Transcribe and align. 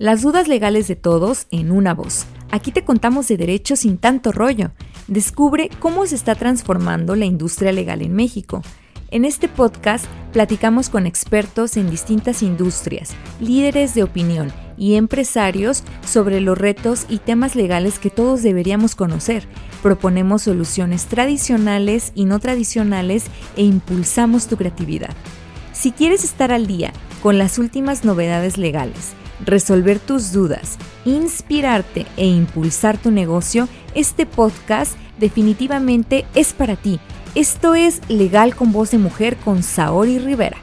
Las 0.00 0.22
dudas 0.22 0.46
legales 0.46 0.86
de 0.86 0.94
todos 0.94 1.48
en 1.50 1.72
una 1.72 1.92
voz. 1.92 2.26
Aquí 2.52 2.70
te 2.70 2.84
contamos 2.84 3.26
de 3.26 3.36
derechos 3.36 3.80
sin 3.80 3.98
tanto 3.98 4.30
rollo. 4.30 4.70
Descubre 5.08 5.70
cómo 5.80 6.06
se 6.06 6.14
está 6.14 6.36
transformando 6.36 7.16
la 7.16 7.24
industria 7.24 7.72
legal 7.72 8.00
en 8.02 8.14
México. 8.14 8.62
En 9.10 9.24
este 9.24 9.48
podcast 9.48 10.04
platicamos 10.32 10.88
con 10.88 11.04
expertos 11.04 11.76
en 11.76 11.90
distintas 11.90 12.44
industrias, 12.44 13.10
líderes 13.40 13.96
de 13.96 14.04
opinión 14.04 14.52
y 14.76 14.94
empresarios 14.94 15.82
sobre 16.06 16.40
los 16.40 16.56
retos 16.56 17.04
y 17.08 17.18
temas 17.18 17.56
legales 17.56 17.98
que 17.98 18.10
todos 18.10 18.44
deberíamos 18.44 18.94
conocer. 18.94 19.48
Proponemos 19.82 20.42
soluciones 20.42 21.06
tradicionales 21.06 22.12
y 22.14 22.24
no 22.24 22.38
tradicionales 22.38 23.24
e 23.56 23.64
impulsamos 23.64 24.46
tu 24.46 24.56
creatividad. 24.56 25.16
Si 25.72 25.90
quieres 25.90 26.22
estar 26.22 26.52
al 26.52 26.68
día 26.68 26.92
con 27.20 27.36
las 27.36 27.58
últimas 27.58 28.04
novedades 28.04 28.58
legales, 28.58 29.14
resolver 29.44 29.98
tus 29.98 30.32
dudas, 30.32 30.78
inspirarte 31.04 32.06
e 32.16 32.26
impulsar 32.26 32.98
tu 32.98 33.10
negocio, 33.10 33.68
este 33.94 34.26
podcast 34.26 34.96
definitivamente 35.18 36.24
es 36.34 36.52
para 36.52 36.76
ti. 36.76 37.00
Esto 37.34 37.74
es 37.74 38.00
Legal 38.08 38.54
con 38.54 38.72
Voz 38.72 38.90
de 38.90 38.98
Mujer 38.98 39.36
con 39.36 39.62
Saori 39.62 40.18
Rivera. 40.18 40.58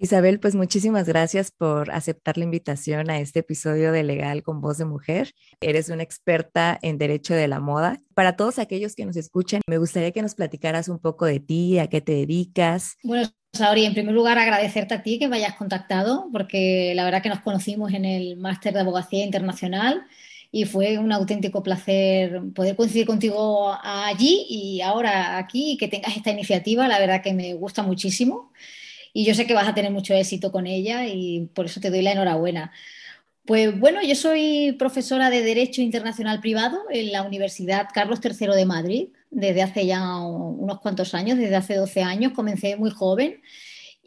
Isabel, 0.00 0.38
pues 0.38 0.54
muchísimas 0.54 1.08
gracias 1.08 1.50
por 1.50 1.90
aceptar 1.90 2.38
la 2.38 2.44
invitación 2.44 3.10
a 3.10 3.18
este 3.18 3.40
episodio 3.40 3.90
de 3.90 4.04
Legal 4.04 4.44
con 4.44 4.60
Voz 4.60 4.78
de 4.78 4.84
Mujer. 4.84 5.32
Eres 5.60 5.88
una 5.88 6.04
experta 6.04 6.78
en 6.82 6.98
derecho 6.98 7.34
de 7.34 7.48
la 7.48 7.58
moda. 7.58 8.00
Para 8.14 8.36
todos 8.36 8.60
aquellos 8.60 8.94
que 8.94 9.04
nos 9.04 9.16
escuchan, 9.16 9.60
me 9.66 9.78
gustaría 9.78 10.12
que 10.12 10.22
nos 10.22 10.36
platicaras 10.36 10.88
un 10.88 11.00
poco 11.00 11.26
de 11.26 11.40
ti, 11.40 11.80
a 11.80 11.88
qué 11.88 12.00
te 12.00 12.12
dedicas. 12.12 12.96
Bueno, 13.02 13.28
En 13.52 13.94
primer 13.94 14.14
lugar 14.14 14.38
agradecerte 14.38 14.94
a 14.94 15.02
ti 15.02 15.18
que 15.18 15.26
me 15.26 15.36
hayas 15.36 15.54
contactado, 15.54 16.28
porque 16.32 16.92
la 16.94 17.04
verdad 17.04 17.22
que 17.22 17.28
nos 17.28 17.40
conocimos 17.40 17.92
en 17.92 18.04
el 18.04 18.36
máster 18.36 18.72
de 18.72 18.80
abogacía 18.80 19.24
internacional 19.24 20.06
y 20.52 20.64
fue 20.64 20.98
un 20.98 21.12
auténtico 21.12 21.62
placer 21.62 22.40
poder 22.54 22.76
coincidir 22.76 23.06
contigo 23.06 23.76
allí 23.82 24.46
y 24.48 24.80
ahora 24.82 25.38
aquí 25.38 25.72
y 25.72 25.76
que 25.76 25.88
tengas 25.88 26.16
esta 26.16 26.30
iniciativa, 26.30 26.86
la 26.88 26.98
verdad 27.00 27.22
que 27.22 27.34
me 27.34 27.54
gusta 27.54 27.82
muchísimo 27.82 28.52
y 29.12 29.24
yo 29.24 29.34
sé 29.34 29.46
que 29.46 29.54
vas 29.54 29.68
a 29.68 29.74
tener 29.74 29.92
mucho 29.92 30.14
éxito 30.14 30.52
con 30.52 30.66
ella 30.66 31.06
y 31.06 31.48
por 31.54 31.66
eso 31.66 31.80
te 31.80 31.90
doy 31.90 32.02
la 32.02 32.12
enhorabuena. 32.12 32.72
Pues 33.48 33.80
bueno, 33.80 34.02
yo 34.02 34.14
soy 34.14 34.76
profesora 34.78 35.30
de 35.30 35.42
Derecho 35.42 35.80
Internacional 35.80 36.38
Privado 36.38 36.82
en 36.90 37.12
la 37.12 37.22
Universidad 37.22 37.88
Carlos 37.94 38.20
III 38.22 38.48
de 38.48 38.66
Madrid 38.66 39.08
desde 39.30 39.62
hace 39.62 39.86
ya 39.86 40.18
unos 40.18 40.80
cuantos 40.80 41.14
años, 41.14 41.38
desde 41.38 41.56
hace 41.56 41.76
12 41.76 42.02
años, 42.02 42.32
comencé 42.34 42.76
muy 42.76 42.90
joven 42.90 43.40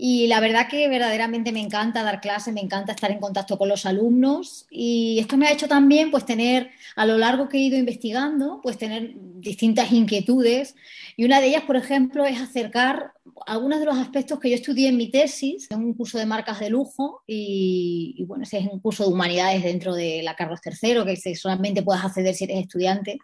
y 0.03 0.25
la 0.25 0.39
verdad 0.39 0.67
que 0.67 0.87
verdaderamente 0.89 1.51
me 1.51 1.59
encanta 1.59 2.01
dar 2.01 2.21
clases, 2.21 2.51
me 2.51 2.59
encanta 2.59 2.91
estar 2.91 3.11
en 3.11 3.19
contacto 3.19 3.59
con 3.59 3.69
los 3.69 3.85
alumnos. 3.85 4.65
Y 4.71 5.19
esto 5.19 5.37
me 5.37 5.45
ha 5.45 5.51
hecho 5.51 5.67
también 5.67 6.09
pues 6.09 6.25
tener, 6.25 6.71
a 6.95 7.05
lo 7.05 7.19
largo 7.19 7.47
que 7.47 7.57
he 7.57 7.61
ido 7.61 7.77
investigando, 7.77 8.61
pues 8.63 8.79
tener 8.79 9.11
distintas 9.15 9.91
inquietudes. 9.91 10.73
Y 11.17 11.25
una 11.25 11.39
de 11.39 11.49
ellas, 11.49 11.65
por 11.65 11.75
ejemplo, 11.75 12.25
es 12.25 12.41
acercar 12.41 13.11
algunos 13.45 13.79
de 13.79 13.85
los 13.85 13.95
aspectos 13.95 14.39
que 14.39 14.49
yo 14.49 14.55
estudié 14.55 14.89
en 14.89 14.97
mi 14.97 15.11
tesis, 15.11 15.67
en 15.69 15.83
un 15.83 15.93
curso 15.93 16.17
de 16.17 16.25
marcas 16.25 16.59
de 16.59 16.71
lujo 16.71 17.21
y, 17.27 18.25
bueno, 18.27 18.43
ese 18.43 18.57
es 18.57 18.67
un 18.67 18.79
curso 18.79 19.03
de 19.03 19.13
humanidades 19.13 19.61
dentro 19.61 19.93
de 19.93 20.23
la 20.23 20.35
Carlos 20.35 20.61
III, 20.65 21.03
que 21.05 21.35
solamente 21.35 21.83
puedes 21.83 22.03
acceder 22.03 22.33
si 22.33 22.45
eres 22.45 22.61
estudiante. 22.61 23.19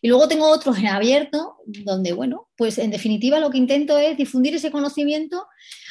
Y 0.00 0.08
luego 0.08 0.28
tengo 0.28 0.48
otros 0.50 0.78
en 0.78 0.86
abierto, 0.86 1.56
donde, 1.66 2.14
bueno, 2.14 2.48
pues 2.56 2.78
en 2.78 2.90
definitiva 2.90 3.38
lo 3.38 3.50
que 3.50 3.58
intento 3.58 3.98
es 3.98 4.16
difundir 4.16 4.54
ese 4.54 4.70
conocimiento 4.70 5.44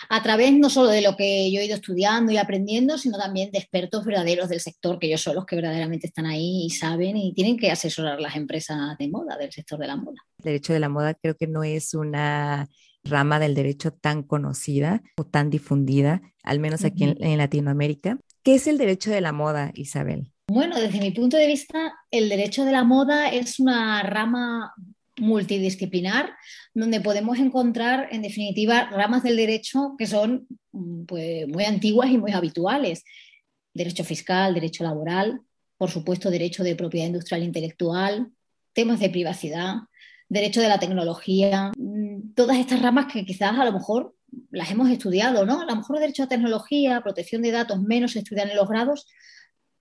a 0.10 0.24
través 0.24 0.54
no 0.54 0.70
solo 0.70 0.90
de 0.90 1.02
lo 1.02 1.16
que 1.16 1.52
yo 1.52 1.60
he 1.60 1.66
ido 1.66 1.76
estudiando 1.76 2.32
y 2.32 2.38
aprendiendo, 2.38 2.98
sino 2.98 3.18
también 3.18 3.52
de 3.52 3.59
expertos 3.59 4.06
verdaderos 4.06 4.50
del 4.50 4.59
sector, 4.59 5.00
que 5.00 5.08
ellos 5.08 5.22
son 5.22 5.36
los 5.36 5.46
que 5.46 5.56
verdaderamente 5.56 6.08
están 6.08 6.25
ahí 6.25 6.66
y 6.66 6.70
saben 6.70 7.18
y 7.18 7.34
tienen 7.34 7.58
que 7.58 7.72
asesorar 7.72 8.20
las 8.20 8.36
empresas 8.36 8.98
de 8.98 9.09
moda, 9.09 9.38
del 9.38 9.52
sector 9.52 9.80
de 9.80 9.88
la 9.88 9.96
moda. 9.96 10.18
El 10.40 10.46
derecho 10.46 10.74
de 10.74 10.80
la 10.80 10.90
moda 10.90 11.14
creo 11.14 11.36
que 11.36 11.48
no 11.48 11.64
es 11.64 11.94
una 11.94 12.68
rama 13.03 13.40
del 13.40 13.56
derecho 13.56 13.92
tan 13.92 14.24
conocida 14.24 15.02
o 15.18 15.25
tan 15.25 15.50
difundida, 15.50 16.22
al 16.44 16.59
menos 16.59 16.86
aquí 16.86 17.16
en, 17.20 17.38
Latinoamérica. 17.38 18.20
¿Qué 18.44 18.56
es 18.56 18.68
el 18.68 18.78
derecho 18.78 19.12
de 19.12 19.22
la 19.22 19.31
moda, 19.31 19.72
Isabel? 19.74 20.31
Bueno, 20.48 20.80
desde 20.80 21.00
mi 21.00 21.12
punto 21.12 21.38
de 21.38 21.48
vista, 21.48 21.94
el 22.12 22.30
derecho 22.30 22.66
de 22.66 22.72
la 22.72 22.84
moda 22.84 23.30
es 23.30 23.59
una 23.59 24.04
rama 24.04 24.74
multidisciplinar 25.22 26.34
donde 26.74 27.00
podemos 27.00 27.38
encontrar, 27.38 28.09
en 28.12 28.24
definitiva, 28.24 28.90
ramas 28.90 29.24
del 29.24 29.38
derecho 29.38 29.96
que 29.98 30.08
son 30.08 30.48
mm, 30.72 31.06
pues, 31.06 31.48
muy 31.48 31.64
antiguas 31.64 32.09
y 32.09 32.18
muy 32.18 32.32
habituales. 32.32 33.04
Derecho 33.74 34.04
fiscal, 34.04 34.54
derecho 34.54 34.84
laboral, 34.84 35.42
por 35.78 35.90
supuesto, 35.90 36.30
derecho 36.30 36.64
de 36.64 36.76
propiedad 36.76 37.08
industrial 37.08 37.44
intelectual, 37.44 38.31
temas 38.74 39.00
de 39.00 39.10
privacidad, 39.10 39.76
derecho 40.28 40.60
de 40.60 40.70
la 40.70 40.80
tecnología, 40.80 41.72
mm, 41.78 42.34
todas 42.34 42.58
estas 42.58 42.81
ramas 42.81 43.12
que 43.14 43.24
quizás 43.24 43.58
a 43.58 43.66
lo 43.66 43.74
mejor 43.74 44.16
las 44.50 44.72
hemos 44.72 44.90
estudiado, 44.90 45.46
¿no? 45.46 45.62
A 45.62 45.66
lo 45.66 45.76
mejor 45.76 46.00
derecho 46.00 46.24
a 46.24 46.28
tecnología, 46.28 47.02
protección 47.02 47.42
de 47.44 47.52
datos 47.52 47.81
menos 47.81 48.14
se 48.14 48.20
estudian 48.20 48.50
en 48.50 48.56
los 48.56 48.68
grados, 48.68 49.08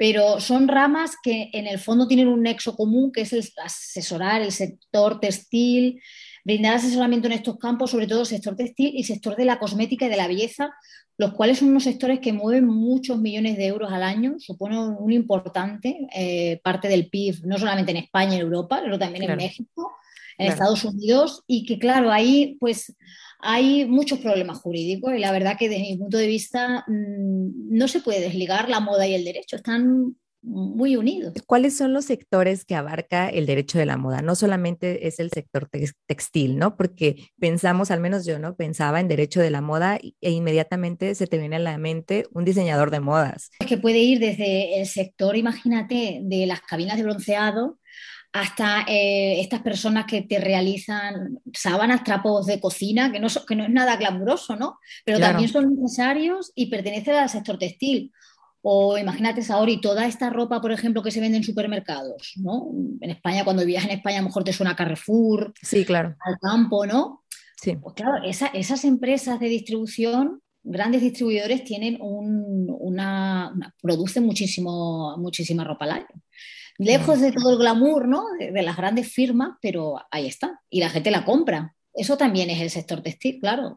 pero 0.00 0.40
son 0.40 0.66
ramas 0.66 1.14
que 1.22 1.50
en 1.52 1.66
el 1.66 1.78
fondo 1.78 2.08
tienen 2.08 2.28
un 2.28 2.40
nexo 2.40 2.74
común, 2.74 3.12
que 3.12 3.20
es 3.20 3.34
el 3.34 3.46
asesorar 3.62 4.40
el 4.40 4.50
sector 4.50 5.20
textil, 5.20 6.00
brindar 6.42 6.76
asesoramiento 6.76 7.26
en 7.26 7.34
estos 7.34 7.58
campos, 7.58 7.90
sobre 7.90 8.06
todo 8.06 8.20
el 8.20 8.26
sector 8.26 8.56
textil 8.56 8.92
y 8.94 9.04
sector 9.04 9.36
de 9.36 9.44
la 9.44 9.58
cosmética 9.58 10.06
y 10.06 10.08
de 10.08 10.16
la 10.16 10.26
belleza, 10.26 10.70
los 11.18 11.34
cuales 11.34 11.58
son 11.58 11.68
unos 11.68 11.84
sectores 11.84 12.20
que 12.20 12.32
mueven 12.32 12.64
muchos 12.64 13.18
millones 13.18 13.58
de 13.58 13.66
euros 13.66 13.92
al 13.92 14.02
año, 14.02 14.36
suponen 14.38 14.78
un 14.78 15.12
importante 15.12 16.08
eh, 16.16 16.62
parte 16.64 16.88
del 16.88 17.10
PIB, 17.10 17.44
no 17.44 17.58
solamente 17.58 17.90
en 17.90 17.98
España 17.98 18.36
y 18.36 18.36
en 18.36 18.46
Europa, 18.46 18.80
pero 18.82 18.98
también 18.98 19.28
en 19.30 19.36
México 19.36 19.92
en 20.40 20.50
Estados 20.50 20.84
Unidos 20.84 21.44
y 21.46 21.66
que 21.66 21.78
claro, 21.78 22.10
ahí 22.10 22.56
pues 22.58 22.96
hay 23.42 23.86
muchos 23.86 24.18
problemas 24.18 24.58
jurídicos 24.58 25.14
y 25.14 25.18
la 25.18 25.32
verdad 25.32 25.56
que 25.58 25.68
desde 25.68 25.82
mi 25.82 25.96
punto 25.96 26.18
de 26.18 26.26
vista 26.26 26.84
mm, 26.86 27.76
no 27.76 27.88
se 27.88 28.00
puede 28.00 28.20
desligar 28.20 28.68
la 28.68 28.80
moda 28.80 29.06
y 29.06 29.14
el 29.14 29.24
derecho, 29.24 29.56
están 29.56 30.16
muy 30.42 30.96
unidos. 30.96 31.34
¿Cuáles 31.46 31.76
son 31.76 31.92
los 31.92 32.06
sectores 32.06 32.64
que 32.64 32.74
abarca 32.74 33.28
el 33.28 33.46
derecho 33.46 33.78
de 33.78 33.86
la 33.86 33.96
moda? 33.96 34.22
No 34.22 34.34
solamente 34.34 35.06
es 35.06 35.20
el 35.20 35.30
sector 35.30 35.68
textil, 36.06 36.56
¿no? 36.56 36.76
Porque 36.76 37.28
pensamos, 37.38 37.90
al 37.90 38.00
menos 38.00 38.24
yo, 38.24 38.38
¿no? 38.38 38.56
Pensaba 38.56 39.00
en 39.00 39.08
derecho 39.08 39.40
de 39.40 39.50
la 39.50 39.60
moda 39.60 39.98
e 39.98 40.30
inmediatamente 40.30 41.14
se 41.14 41.26
te 41.26 41.38
viene 41.38 41.56
a 41.56 41.60
la 41.60 41.76
mente 41.78 42.26
un 42.32 42.44
diseñador 42.44 42.90
de 42.90 43.00
modas. 43.00 43.50
Es 43.60 43.66
que 43.66 43.76
puede 43.76 43.98
ir 43.98 44.18
desde 44.18 44.80
el 44.80 44.86
sector, 44.86 45.36
imagínate, 45.36 46.20
de 46.22 46.46
las 46.46 46.62
cabinas 46.62 46.96
de 46.96 47.02
bronceado 47.02 47.78
hasta 48.32 48.82
eh, 48.86 49.40
estas 49.40 49.60
personas 49.60 50.06
que 50.06 50.22
te 50.22 50.38
realizan 50.38 51.40
sábanas, 51.52 52.04
trapos 52.04 52.46
de 52.46 52.60
cocina, 52.60 53.10
que 53.10 53.18
no, 53.18 53.28
que 53.46 53.56
no 53.56 53.64
es 53.64 53.70
nada 53.70 53.96
glamuroso, 53.96 54.56
¿no? 54.56 54.78
Pero 55.04 55.18
también 55.18 55.48
son 55.48 55.74
necesarios 55.74 56.52
y 56.54 56.66
pertenecen 56.66 57.16
al 57.16 57.28
sector 57.28 57.58
textil. 57.58 58.12
O 58.62 58.98
imagínate, 58.98 59.42
Saori, 59.42 59.80
toda 59.80 60.06
esta 60.06 60.30
ropa, 60.30 60.60
por 60.60 60.70
ejemplo, 60.70 61.02
que 61.02 61.10
se 61.10 61.20
vende 61.20 61.38
en 61.38 61.44
supermercados, 61.44 62.34
¿no? 62.36 62.70
En 63.00 63.10
España, 63.10 63.42
cuando 63.42 63.64
viajas 63.64 63.90
en 63.90 63.96
España, 63.96 64.18
a 64.18 64.22
lo 64.22 64.28
mejor 64.28 64.44
te 64.44 64.52
suena 64.52 64.76
Carrefour, 64.76 65.52
sí, 65.60 65.84
claro. 65.84 66.14
al 66.20 66.38
campo, 66.38 66.86
¿no? 66.86 67.24
Sí. 67.56 67.76
Pues 67.76 67.94
claro, 67.94 68.22
esas 68.24 68.84
empresas 68.84 69.40
de 69.40 69.48
distribución, 69.48 70.40
grandes 70.62 71.00
distribuidores, 71.02 71.64
tienen 71.64 71.98
una, 72.00 73.52
producen 73.82 74.24
muchísimo, 74.24 75.16
muchísima 75.16 75.64
ropa 75.64 75.86
al 75.86 75.92
año 75.92 76.22
lejos 76.80 77.20
de 77.20 77.30
todo 77.30 77.52
el 77.52 77.58
glamour, 77.58 78.08
¿no? 78.08 78.24
De, 78.38 78.62
las 78.62 78.76
grandes 78.76 79.12
firmas, 79.12 79.58
pero 79.60 80.00
ahí 80.10 80.26
está. 80.26 80.60
Y 80.70 80.80
la 80.80 80.88
gente 80.88 81.10
la 81.10 81.24
compra. 81.24 81.74
Eso 81.92 82.16
también 82.16 82.48
es 82.48 82.60
el 82.60 82.70
sector 82.70 83.02
textil, 83.02 83.38
claro. 83.38 83.76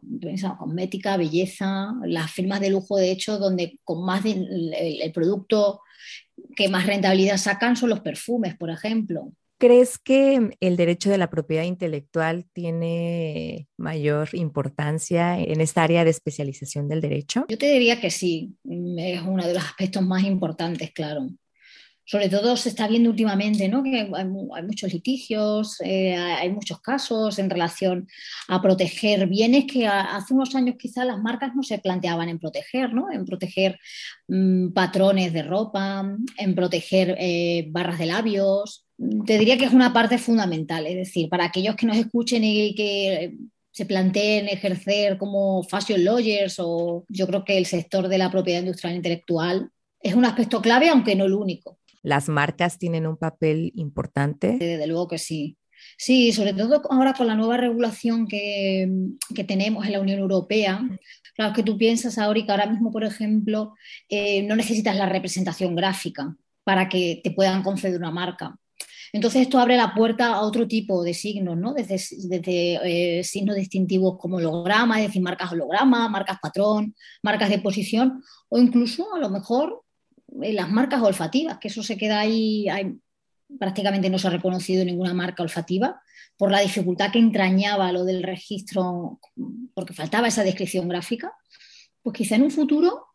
Cosmética, 0.58 1.16
belleza, 1.16 1.92
las 2.04 2.30
firmas 2.30 2.60
de 2.60 2.70
lujo, 2.70 2.96
de 2.96 3.10
hecho, 3.10 3.38
donde 3.38 3.78
con 3.84 4.04
más 4.04 4.24
el, 4.24 5.10
producto 5.12 5.80
que 6.56 6.68
más 6.68 6.86
rentabilidad 6.86 7.36
sacan 7.36 7.76
son 7.76 7.90
los 7.90 8.00
perfumes, 8.00 8.56
por 8.56 8.70
ejemplo. 8.70 9.32
¿Crees 9.58 9.98
que 9.98 10.56
el 10.60 10.76
derecho 10.76 11.10
de 11.10 11.18
la 11.18 11.30
propiedad 11.30 11.62
intelectual 11.62 12.46
tiene 12.52 13.68
mayor 13.76 14.30
importancia 14.32 15.38
en 15.38 15.60
esta 15.60 15.82
área 15.82 16.04
de 16.04 16.10
especialización 16.10 16.88
del 16.88 17.00
derecho? 17.00 17.44
Yo 17.48 17.58
te 17.58 17.70
diría 17.72 18.00
que 18.00 18.10
sí, 18.10 18.54
es 18.64 19.22
uno 19.22 19.46
de 19.46 19.54
los 19.54 19.62
aspectos 19.62 20.02
más 20.02 20.24
importantes, 20.24 20.90
claro 20.92 21.28
sobre 22.06 22.28
todo 22.28 22.56
se 22.56 22.68
está 22.68 22.86
viendo 22.86 23.10
últimamente 23.10 23.68
¿no? 23.68 23.82
que 23.82 24.10
hay, 24.12 24.62
muchos 24.62 24.92
litigios, 24.92 25.80
eh, 25.80 26.14
hay 26.14 26.50
muchos 26.50 26.80
casos 26.80 27.38
en 27.38 27.48
relación 27.48 28.08
a 28.48 28.60
proteger 28.60 29.26
bienes 29.26 29.64
que 29.64 29.86
hace 29.86 30.34
unos 30.34 30.54
años 30.54 30.76
quizás 30.78 31.06
las 31.06 31.18
marcas 31.18 31.54
no 31.54 31.62
se 31.62 31.78
planteaban 31.78 32.28
en 32.28 32.38
proteger, 32.38 32.92
¿no? 32.92 33.10
en 33.10 33.24
proteger 33.24 33.78
mm, 34.28 34.72
patrones 34.72 35.32
de 35.32 35.42
ropa, 35.42 36.04
en 36.36 36.54
proteger 36.54 37.16
eh, 37.18 37.66
barras 37.70 37.98
de 37.98 38.06
labios. 38.06 38.86
Te 39.26 39.38
diría 39.38 39.56
que 39.56 39.64
es 39.64 39.72
una 39.72 39.92
parte 39.92 40.18
fundamental, 40.18 40.86
es 40.86 40.96
decir, 40.96 41.28
para 41.28 41.46
aquellos 41.46 41.74
que 41.74 41.86
nos 41.86 41.96
escuchen 41.96 42.44
y 42.44 42.74
que 42.74 43.34
se 43.72 43.86
planteen 43.86 44.48
ejercer 44.48 45.18
como 45.18 45.64
fashion 45.64 46.04
lawyers 46.04 46.56
o 46.58 47.04
yo 47.08 47.26
creo 47.26 47.44
que 47.44 47.58
el 47.58 47.66
sector 47.66 48.06
de 48.06 48.18
la 48.18 48.30
propiedad 48.30 48.60
industrial 48.60 48.94
intelectual 48.94 49.70
es 50.00 50.14
un 50.14 50.24
aspecto 50.26 50.60
clave, 50.60 50.90
aunque 50.90 51.16
no 51.16 51.24
el 51.24 51.32
único. 51.32 51.78
¿Las 52.04 52.28
marcas 52.28 52.78
tienen 52.78 53.06
un 53.06 53.16
papel 53.16 53.72
importante? 53.76 54.58
Desde 54.58 54.86
luego 54.86 55.08
que 55.08 55.16
sí. 55.16 55.56
Sí, 55.96 56.32
sobre 56.32 56.52
todo 56.52 56.82
ahora 56.90 57.14
con 57.14 57.26
la 57.26 57.34
nueva 57.34 57.56
regulación 57.56 58.28
que, 58.28 58.88
que 59.34 59.42
tenemos 59.42 59.86
en 59.86 59.92
la 59.92 60.00
Unión 60.00 60.18
Europea. 60.18 60.82
Claro 61.34 61.54
que 61.54 61.62
tú 61.62 61.78
piensas 61.78 62.18
ahora 62.18 62.44
que 62.44 62.50
ahora 62.52 62.66
mismo, 62.66 62.92
por 62.92 63.04
ejemplo, 63.04 63.74
eh, 64.10 64.42
no 64.42 64.54
necesitas 64.54 64.94
la 64.96 65.08
representación 65.08 65.74
gráfica 65.74 66.36
para 66.62 66.90
que 66.90 67.22
te 67.24 67.30
puedan 67.30 67.62
conceder 67.62 67.98
una 67.98 68.10
marca. 68.10 68.54
Entonces 69.14 69.42
esto 69.42 69.58
abre 69.58 69.78
la 69.78 69.94
puerta 69.94 70.34
a 70.34 70.42
otro 70.42 70.68
tipo 70.68 71.02
de 71.04 71.14
signos, 71.14 71.56
¿no? 71.56 71.72
Desde, 71.72 71.94
desde 72.28 73.18
eh, 73.18 73.24
signos 73.24 73.56
distintivos 73.56 74.18
como 74.18 74.36
holograma, 74.36 75.00
es 75.00 75.06
decir, 75.06 75.22
marcas 75.22 75.52
holograma, 75.52 76.08
marcas 76.10 76.38
patrón, 76.42 76.94
marcas 77.22 77.48
de 77.48 77.60
posición, 77.60 78.22
o 78.50 78.58
incluso 78.58 79.14
a 79.14 79.18
lo 79.18 79.30
mejor 79.30 79.83
las 80.34 80.70
marcas 80.70 81.02
olfativas, 81.02 81.58
que 81.58 81.68
eso 81.68 81.82
se 81.82 81.96
queda 81.96 82.20
ahí, 82.20 82.66
prácticamente 83.58 84.10
no 84.10 84.18
se 84.18 84.28
ha 84.28 84.30
reconocido 84.30 84.84
ninguna 84.84 85.14
marca 85.14 85.42
olfativa 85.42 86.00
por 86.36 86.50
la 86.50 86.60
dificultad 86.60 87.12
que 87.12 87.18
entrañaba 87.18 87.92
lo 87.92 88.04
del 88.04 88.22
registro, 88.22 89.20
porque 89.74 89.94
faltaba 89.94 90.28
esa 90.28 90.42
descripción 90.42 90.88
gráfica, 90.88 91.32
pues 92.02 92.16
quizá 92.16 92.36
en 92.36 92.42
un 92.42 92.50
futuro, 92.50 93.06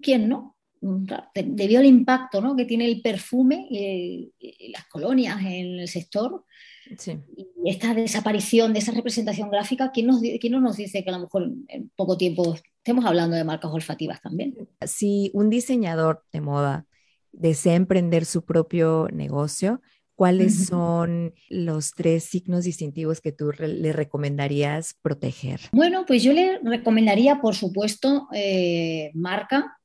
¿quién 0.00 0.28
no? 0.28 0.55
Debido 0.80 1.80
al 1.80 1.86
impacto 1.86 2.40
¿no? 2.40 2.54
que 2.56 2.64
tiene 2.64 2.86
el 2.86 3.00
perfume 3.02 3.66
y, 3.70 4.32
las 4.72 4.86
colonias 4.86 5.40
en 5.40 5.80
el 5.80 5.88
sector, 5.88 6.44
y 6.88 7.70
esta 7.70 7.94
desaparición 7.94 8.72
de 8.72 8.78
esa 8.78 8.92
representación 8.92 9.50
gráfica, 9.50 9.90
¿quién, 9.92 10.06
nos, 10.06 10.20
¿quién 10.20 10.52
no 10.52 10.60
nos 10.60 10.76
dice 10.76 11.02
que 11.02 11.10
a 11.10 11.14
lo 11.14 11.20
mejor 11.20 11.50
en 11.68 11.90
poco 11.96 12.16
tiempo 12.16 12.54
estemos 12.78 13.04
hablando 13.04 13.36
de 13.36 13.44
marcas 13.44 13.72
olfativas 13.72 14.20
también? 14.20 14.54
Si 14.84 15.30
un 15.34 15.50
diseñador 15.50 16.24
de 16.32 16.40
moda 16.40 16.86
desea 17.32 17.74
emprender 17.74 18.24
su 18.24 18.44
propio 18.44 19.08
negocio, 19.12 19.80
¿cuáles 20.14 20.66
son 20.66 21.34
los 21.48 21.92
tres 21.92 22.24
signos 22.24 22.64
distintivos 22.64 23.20
que 23.20 23.32
tú 23.32 23.52
le 23.58 23.92
recomendarías 23.92 24.96
proteger? 25.02 25.60
Bueno, 25.72 26.04
pues 26.06 26.22
yo 26.22 26.32
le 26.32 26.58
recomendaría, 26.62 27.40
por 27.40 27.54
supuesto, 27.54 28.28
eh, 28.32 29.10
marca, 29.14 29.76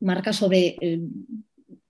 marca 0.00 0.32
sobre, 0.32 0.76
eh, 0.80 1.00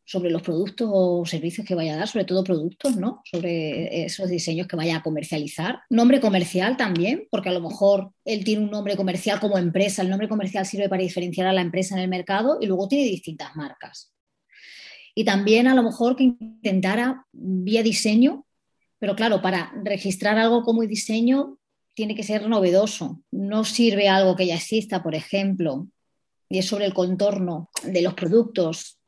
sobre 0.05 0.31
los 0.31 0.43
productos 0.43 0.91
o 0.93 1.25
servicios 1.25 1.67
que 1.67 1.75
vaya 1.75 1.95
a 1.95 1.99
dar, 1.99 2.09
sobre 2.09 2.25
todo 2.25 2.45
productos, 2.45 2.97
¿no? 2.97 3.23
Sobre 3.25 4.05
esos 4.05 4.29
diseños 4.29 4.67
que 4.67 4.77
vaya 4.77 4.97
a 4.97 5.03
comercializar. 5.03 5.81
Nombre 5.89 6.21
comercial 6.21 6.77
también, 6.77 7.29
porque 7.31 7.49
a 7.49 7.53
lo 7.53 7.61
mejor 7.61 8.13
él 8.25 8.45
tiene 8.45 8.65
un 8.65 8.71
nombre 8.71 8.97
comercial 8.97 9.39
como 9.41 9.57
empresa, 9.57 10.03
el 10.03 10.11
nombre 10.11 10.29
comercial 10.29 10.67
sirve 10.67 10.89
para 10.89 11.03
diferenciar 11.03 11.47
a 11.47 11.53
la 11.53 11.61
empresa 11.61 11.95
en 11.95 12.03
el 12.03 12.09
mercado 12.09 12.59
y 12.61 12.67
luego 12.67 12.89
tiene 12.89 13.05
distintas 13.05 13.55
marcas. 13.57 14.13
Y 15.15 15.25
también 15.25 15.67
a 15.67 15.75
lo 15.75 15.83
mejor 15.83 16.17
que 16.17 16.25
intentara 16.25 17.27
vía 17.33 17.83
diseño, 17.83 18.47
pero 18.99 19.17
claro, 19.17 19.43
para 19.43 19.73
registrar 19.85 20.39
algo 20.39 20.63
como 20.63 20.83
diseño 20.83 21.59
tiene 21.95 22.15
que 22.15 22.23
ser 22.23 22.49
novedoso. 22.49 23.23
No 23.31 23.65
sirve 23.65 24.09
algo 24.09 24.37
que 24.37 24.47
ya 24.47 24.55
exista, 24.55 25.03
por 25.03 25.15
ejemplo, 25.15 25.89
y 26.51 26.59
es 26.59 26.67
sobre 26.67 26.85
el 26.85 26.93
contorno 26.93 27.71
de 27.85 28.03
los 28.03 28.13
productos. 28.15 28.99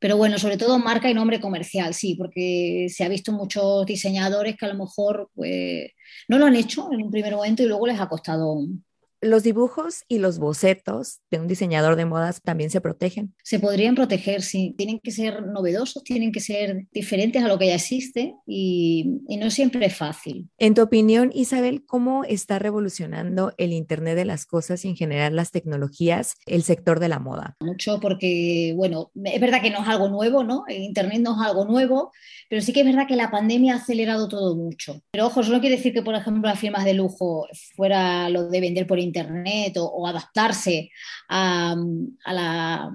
Pero 0.00 0.16
bueno, 0.16 0.38
sobre 0.38 0.56
todo 0.56 0.78
marca 0.78 1.10
y 1.10 1.14
nombre 1.14 1.40
comercial, 1.40 1.92
sí, 1.92 2.14
porque 2.14 2.86
se 2.88 3.04
ha 3.04 3.08
visto 3.08 3.32
muchos 3.32 3.84
diseñadores 3.84 4.56
que 4.56 4.64
a 4.64 4.70
lo 4.72 4.78
mejor 4.78 5.30
pues, 5.34 5.90
no 6.26 6.38
lo 6.38 6.46
han 6.46 6.56
hecho 6.56 6.90
en 6.90 7.02
un 7.02 7.10
primer 7.10 7.36
momento 7.36 7.62
y 7.62 7.66
luego 7.66 7.86
les 7.86 8.00
ha 8.00 8.08
costado 8.08 8.56
los 9.20 9.42
dibujos 9.42 10.04
y 10.08 10.18
los 10.18 10.38
bocetos 10.38 11.20
de 11.30 11.38
un 11.38 11.46
diseñador 11.46 11.96
de 11.96 12.06
modas 12.06 12.40
también 12.42 12.70
se 12.70 12.80
protegen. 12.80 13.34
Se 13.42 13.58
podrían 13.58 13.94
proteger, 13.94 14.42
sí. 14.42 14.74
Tienen 14.76 14.98
que 14.98 15.10
ser 15.10 15.46
novedosos, 15.46 16.02
tienen 16.04 16.32
que 16.32 16.40
ser 16.40 16.86
diferentes 16.92 17.42
a 17.42 17.48
lo 17.48 17.58
que 17.58 17.66
ya 17.66 17.74
existe 17.74 18.34
y, 18.46 19.20
no 19.40 19.50
siempre 19.50 19.86
es 19.86 19.96
fácil. 19.96 20.50
En 20.58 20.74
tu 20.74 20.82
opinión, 20.82 21.30
Isabel, 21.34 21.82
¿cómo 21.86 22.24
está 22.24 22.58
revolucionando 22.58 23.54
el 23.56 23.72
Internet 23.72 24.16
de 24.16 24.26
las 24.26 24.44
cosas 24.44 24.84
y 24.84 24.88
en 24.88 24.96
general 24.96 25.34
las 25.34 25.50
tecnologías 25.50 26.36
el 26.44 26.62
sector 26.62 27.00
de 27.00 27.08
la 27.08 27.18
moda? 27.18 27.56
Mucho 27.60 28.00
porque, 28.00 28.74
bueno, 28.76 29.10
es 29.24 29.40
verdad 29.40 29.62
que 29.62 29.70
no 29.70 29.80
es 29.80 29.88
algo 29.88 30.08
nuevo, 30.08 30.44
¿no? 30.44 30.64
El 30.68 30.82
Internet 30.82 31.20
no 31.20 31.40
es 31.40 31.48
algo 31.48 31.64
nuevo, 31.64 32.12
pero 32.50 32.60
sí 32.60 32.74
que 32.74 32.80
es 32.80 32.86
verdad 32.86 33.06
que 33.08 33.16
la 33.16 33.30
pandemia 33.30 33.74
ha 33.74 33.76
acelerado 33.78 34.28
todo 34.28 34.54
mucho. 34.56 35.00
Pero 35.10 35.28
ojo, 35.28 35.40
eso 35.40 35.52
no 35.52 35.60
quiere 35.60 35.76
decir 35.76 35.94
que, 35.94 36.02
por 36.02 36.14
ejemplo, 36.14 36.50
las 36.50 36.58
firmas 36.58 36.84
de 36.84 36.92
lujo 36.92 37.46
fuera 37.74 38.28
lo 38.28 38.50
de 38.50 38.60
vender 38.60 38.86
por 38.86 38.98
Internet 38.98 39.09
Internet 39.10 39.76
o, 39.78 40.06
adaptarse 40.06 40.90
a, 41.28 41.76
la, 42.26 42.90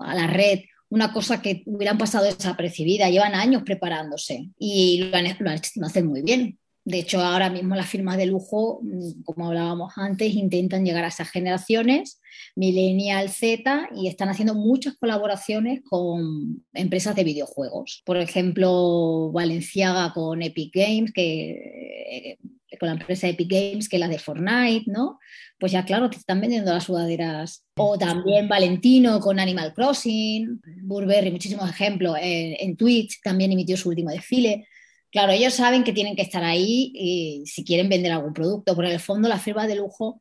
a 0.00 0.14
la 0.14 0.26
red 0.26 0.60
una 0.92 1.10
cosa 1.10 1.40
que 1.40 1.62
hubieran 1.64 1.96
pasado 1.96 2.26
desapercibida, 2.26 3.08
llevan 3.08 3.34
años 3.34 3.62
preparándose 3.62 4.50
y 4.58 5.04
lo, 5.04 5.16
han, 5.16 5.24
lo, 5.38 5.86
hacen 5.86 6.06
muy 6.06 6.20
bien. 6.20 6.58
De 6.84 6.98
hecho, 6.98 7.20
ahora 7.20 7.48
mismo 7.48 7.76
las 7.76 7.88
firmas 7.88 8.16
de 8.16 8.26
lujo, 8.26 8.80
mm, 8.82 9.22
como 9.24 9.46
hablábamos 9.46 9.92
antes, 9.96 10.34
intentan 10.34 10.84
llegar 10.84 11.04
a 11.04 11.08
esas 11.08 11.30
generaciones, 11.30 12.20
Millennial 12.56 13.28
Z, 13.28 13.88
y 13.94 14.08
están 14.08 14.28
haciendo 14.28 14.54
muchas 14.54 14.96
colaboraciones 14.96 15.80
con 15.88 16.64
empresas 16.72 17.14
de 17.14 17.24
videojuegos. 17.24 18.02
Por 18.04 18.16
ejemplo, 18.16 19.30
Valenciaga 19.32 20.12
con 20.12 20.42
Epic 20.42 20.72
Games, 20.74 21.12
que 21.12 22.38
con 22.82 22.88
la 22.88 22.94
empresa 22.94 23.28
Epic 23.28 23.48
Games, 23.48 23.88
que 23.88 23.94
es 23.94 24.00
la 24.00 24.08
de 24.08 24.18
Fortnite, 24.18 24.90
¿no? 24.90 25.20
Pues 25.56 25.70
ya 25.70 25.84
claro, 25.84 26.10
te 26.10 26.16
están 26.16 26.40
vendiendo 26.40 26.72
las 26.72 26.82
sudaderas. 26.82 27.64
O 27.76 27.96
también 27.96 28.48
Valentino 28.48 29.20
con 29.20 29.38
Animal 29.38 29.72
Crossing, 29.72 30.60
Burberry, 30.82 31.30
muchísimos 31.30 31.70
ejemplos. 31.70 32.16
En, 32.20 32.76
Twitch 32.76 33.20
también 33.22 33.52
emitió 33.52 33.76
su 33.76 33.88
último 33.88 34.10
desfile. 34.10 34.66
Claro, 35.12 35.32
ellos 35.32 35.54
saben 35.54 35.84
que 35.84 35.92
tienen 35.92 36.16
que 36.16 36.22
estar 36.22 36.42
ahí 36.42 36.90
y 36.94 37.42
si 37.46 37.64
quieren 37.64 37.90
vender 37.90 38.12
algún 38.12 38.32
producto, 38.32 38.74
pero 38.74 38.88
en 38.88 38.94
el 38.94 39.00
fondo 39.00 39.28
las 39.28 39.42
firmas 39.42 39.68
de 39.68 39.76
lujo 39.76 40.20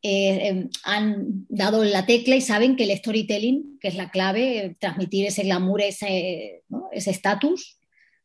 eh, 0.00 0.48
em, 0.48 0.70
han 0.84 1.46
dado 1.48 1.84
la 1.84 2.06
tecla 2.06 2.34
y 2.34 2.40
saben 2.40 2.74
que 2.74 2.84
el 2.84 2.96
storytelling, 2.96 3.78
que 3.78 3.88
es 3.88 3.94
la 3.94 4.10
clave, 4.10 4.76
transmitir 4.80 5.26
ese 5.26 5.42
glamour, 5.44 5.82
ese 5.82 6.62
estatus, 6.90 7.78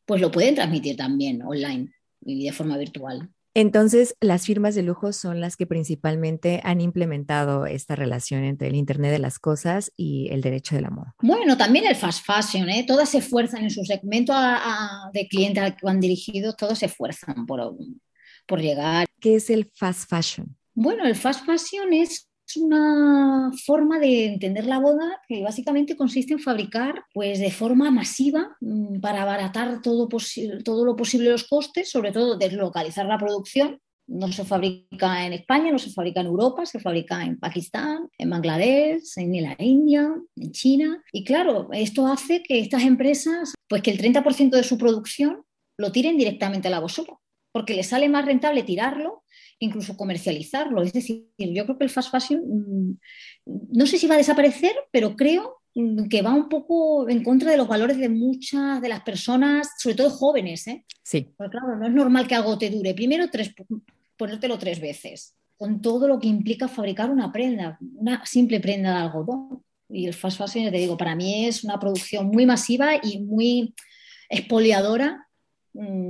pues 0.06 0.22
lo 0.22 0.32
pueden 0.32 0.56
transmitir 0.56 0.96
también 0.96 1.44
online 1.44 1.92
y 2.26 2.46
de 2.46 2.54
forma 2.54 2.78
virtual. 2.78 3.30
Entonces, 3.58 4.16
las 4.22 4.46
firmas 4.46 4.76
de 4.76 4.84
lujo 4.84 5.12
son 5.14 5.42
las 5.42 5.58
que 5.58 5.66
principalmente 5.66 6.62
han 6.64 6.80
implementado 6.80 7.66
esta 7.66 7.96
relación 7.96 8.44
entre 8.44 8.68
el 8.68 8.76
Internet 8.76 9.10
de 9.10 9.18
las 9.18 9.40
Cosas 9.40 9.92
y 9.98 10.28
el 10.30 10.42
derecho 10.42 10.76
de 10.76 10.84
la 10.84 10.92
moda. 10.92 11.16
Bueno, 11.24 11.58
también 11.58 11.88
el 11.88 11.96
fast 11.96 12.24
fashion, 12.24 12.70
¿eh? 12.70 12.86
todas 12.88 13.10
se 13.10 13.18
esfuerzan 13.18 13.64
en 13.64 13.72
su 13.72 13.84
segmento 13.84 14.32
de 15.12 15.28
clientes 15.28 15.64
al 15.64 15.76
que 15.76 15.88
van 15.88 16.00
dirigidos, 16.00 16.56
todos 16.56 16.78
se 16.78 16.86
esfuerzan 16.86 17.48
por, 17.48 17.76
por 18.46 18.62
llegar. 18.62 19.08
¿Qué 19.20 19.38
es 19.38 19.50
el 19.50 19.72
fast 19.74 20.08
fashion? 20.08 20.56
Bueno, 20.76 21.08
el 21.08 21.16
fast 21.16 21.44
fashion 21.44 21.92
es 21.94 22.27
es 22.48 22.58
una 22.58 23.52
forma 23.66 24.00
de 24.00 24.26
entender 24.26 24.66
la 24.66 24.80
boda 24.80 25.22
que 25.28 25.44
básicamente 25.44 25.98
consiste 25.98 26.34
en 26.34 26.40
fabricar 26.40 27.04
pues, 27.14 27.40
de 27.40 27.52
forma 27.52 27.92
masiva 27.92 28.56
mm, 28.62 29.00
para 29.02 29.24
abaratar 29.24 29.82
todo, 29.82 30.08
todo 30.64 30.86
lo 30.86 30.96
posible 30.96 31.30
los 31.30 31.48
costes, 31.48 31.92
sobre 31.92 32.12
todo 32.12 32.38
deslocalizar 32.38 33.06
la 33.06 33.18
producción. 33.18 33.80
No 34.08 34.32
se 34.32 34.46
fabrica 34.46 35.26
en 35.26 35.34
España, 35.34 35.70
no 35.74 35.80
se 35.80 35.92
fabrica 35.92 36.22
en 36.22 36.28
Europa, 36.28 36.66
se 36.66 36.80
fabrica 36.80 37.22
en 37.26 37.38
Pakistán, 37.38 38.08
en 38.18 38.30
Bangladesh, 38.30 39.18
en 39.18 39.44
la 39.44 39.56
India, 39.60 40.10
en 40.38 40.52
China. 40.54 41.04
Y 41.12 41.26
claro, 41.26 41.68
esto 41.74 42.08
hace 42.08 42.42
que 42.42 42.60
estas 42.60 42.84
empresas, 42.84 43.54
pues 43.68 43.82
que 43.82 43.92
el 43.92 44.00
30% 44.00 44.52
de 44.52 44.64
su 44.64 44.78
producción 44.78 45.44
lo 45.78 45.92
tiren 45.92 46.18
directamente 46.18 46.70
a 46.70 46.72
la 46.72 46.80
basura, 46.80 47.18
porque 47.52 47.74
les 47.74 47.88
sale 47.88 48.08
más 48.08 48.26
rentable 48.26 48.64
tirarlo 48.64 49.24
incluso 49.60 49.98
comercializarlo. 49.98 50.84
Es 50.84 50.94
decir, 50.94 51.28
yo 51.38 51.66
creo 51.66 51.78
que 51.78 51.84
el 51.86 51.90
fast 51.90 52.12
fashion, 52.12 52.42
mm, 52.46 52.98
no 53.74 53.86
sé 53.86 53.98
si 53.98 54.08
va 54.08 54.16
a 54.16 54.20
desaparecer, 54.20 54.76
pero 54.92 55.16
creo 55.16 55.58
mm, 55.76 56.08
que 56.08 56.22
va 56.22 56.34
un 56.34 56.50
poco 56.50 57.10
en 57.10 57.24
contra 57.24 57.52
de 57.52 57.58
los 57.58 57.68
valores 57.68 57.98
de 57.98 58.10
muchas 58.10 58.82
de 58.82 58.90
las 58.90 59.02
personas, 59.02 59.70
sobre 59.78 59.96
todo 59.96 60.10
jóvenes. 60.10 60.68
¿eh? 60.68 60.86
Sí. 61.04 61.30
Porque 61.38 61.52
claro, 61.52 61.78
no 61.78 61.88
es 61.88 61.94
normal 61.94 62.28
que 62.28 62.36
algo 62.36 62.58
te 62.58 62.70
dure. 62.70 62.94
Primero, 62.94 63.30
tres, 63.30 63.54
ponértelo 64.18 64.58
tres 64.58 64.80
veces, 64.80 65.36
con 65.58 65.82
todo 65.82 66.08
lo 66.08 66.20
que 66.20 66.28
implica 66.28 66.68
fabricar 66.68 67.10
una 67.10 67.32
prenda, 67.32 67.78
una 67.96 68.26
simple 68.26 68.60
prenda 68.60 68.96
de 68.96 69.02
algodón. 69.02 69.64
Y 69.90 70.06
el 70.06 70.14
fast 70.14 70.38
fashion, 70.38 70.72
te 70.72 70.78
digo, 70.78 70.98
para 70.98 71.16
mí 71.16 71.46
es 71.46 71.64
una 71.64 71.80
producción 71.80 72.28
muy 72.28 72.46
masiva 72.46 72.96
y 73.02 73.20
muy 73.20 73.74
expoliadora 74.30 75.27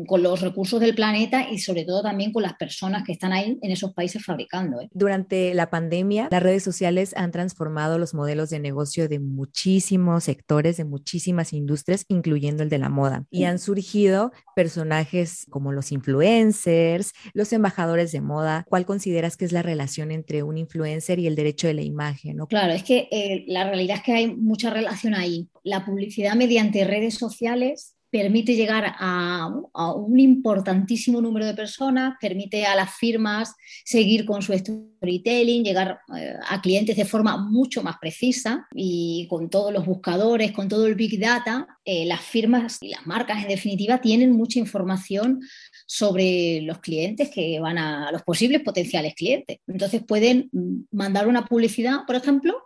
con 0.07 0.23
los 0.23 0.41
recursos 0.41 0.79
del 0.79 0.95
planeta 0.95 1.49
y 1.49 1.59
sobre 1.59 1.83
todo 1.83 2.01
también 2.01 2.31
con 2.31 2.43
las 2.43 2.53
personas 2.53 3.03
que 3.03 3.11
están 3.11 3.33
ahí 3.33 3.57
en 3.61 3.71
esos 3.71 3.93
países 3.93 4.23
fabricando. 4.23 4.79
¿eh? 4.81 4.89
Durante 4.93 5.53
la 5.53 5.69
pandemia, 5.69 6.29
las 6.31 6.41
redes 6.41 6.63
sociales 6.63 7.13
han 7.17 7.31
transformado 7.31 7.99
los 7.99 8.13
modelos 8.13 8.49
de 8.49 8.59
negocio 8.59 9.09
de 9.09 9.19
muchísimos 9.19 10.23
sectores, 10.23 10.77
de 10.77 10.85
muchísimas 10.85 11.51
industrias, 11.53 12.05
incluyendo 12.07 12.63
el 12.63 12.69
de 12.69 12.77
la 12.77 12.89
moda. 12.89 13.25
Y 13.29 13.43
han 13.43 13.59
surgido 13.59 14.31
personajes 14.55 15.45
como 15.49 15.73
los 15.73 15.91
influencers, 15.91 17.13
los 17.33 17.51
embajadores 17.51 18.11
de 18.11 18.21
moda. 18.21 18.65
¿Cuál 18.69 18.85
consideras 18.85 19.35
que 19.35 19.45
es 19.45 19.51
la 19.51 19.63
relación 19.63 20.11
entre 20.11 20.43
un 20.43 20.57
influencer 20.57 21.19
y 21.19 21.27
el 21.27 21.35
derecho 21.35 21.67
de 21.67 21.73
la 21.73 21.81
imagen? 21.81 22.37
Claro, 22.47 22.73
es 22.73 22.83
que 22.83 23.09
eh, 23.11 23.43
la 23.47 23.65
realidad 23.65 23.97
es 23.97 24.03
que 24.03 24.13
hay 24.13 24.35
mucha 24.35 24.69
relación 24.69 25.13
ahí. 25.13 25.49
La 25.63 25.85
publicidad 25.85 26.35
mediante 26.35 26.85
redes 26.85 27.15
sociales 27.15 27.96
permite 28.09 28.55
llegar 28.55 28.95
a, 28.97 29.49
un 29.95 30.19
importantísimo 30.19 31.21
número 31.21 31.45
de 31.45 31.53
personas, 31.53 32.15
permite 32.19 32.65
a 32.65 32.75
las 32.75 32.95
firmas 32.95 33.53
seguir 33.83 34.25
con 34.25 34.41
su 34.41 34.53
storytelling, 34.53 35.63
llegar 35.63 35.99
eh, 36.15 36.35
a 36.47 36.61
clientes 36.61 36.95
de 36.95 37.05
forma 37.05 37.37
mucho 37.37 37.83
más 37.83 37.97
precisa 37.99 38.67
y 38.73 39.27
con 39.29 39.49
todos 39.49 39.73
los 39.73 39.85
buscadores, 39.85 40.51
con 40.51 40.67
todo 40.67 40.87
el 40.87 40.95
big 40.95 41.19
data, 41.19 41.67
eh, 41.83 42.05
las 42.05 42.21
firmas 42.21 42.77
y 42.81 42.89
las 42.89 43.05
marcas 43.05 43.43
en 43.43 43.49
definitiva 43.49 43.99
tienen 43.99 44.31
mucha 44.31 44.59
información 44.59 45.41
sobre 45.85 46.61
los 46.61 46.79
clientes 46.79 47.29
que 47.29 47.59
van 47.59 47.77
a 47.77 48.11
los 48.11 48.23
posibles 48.23 48.61
potenciales 48.61 49.15
clientes. 49.15 49.59
Entonces 49.67 50.03
pueden 50.03 50.49
mandar 50.91 51.27
una 51.27 51.45
publicidad, 51.45 52.05
por 52.05 52.15
ejemplo, 52.15 52.61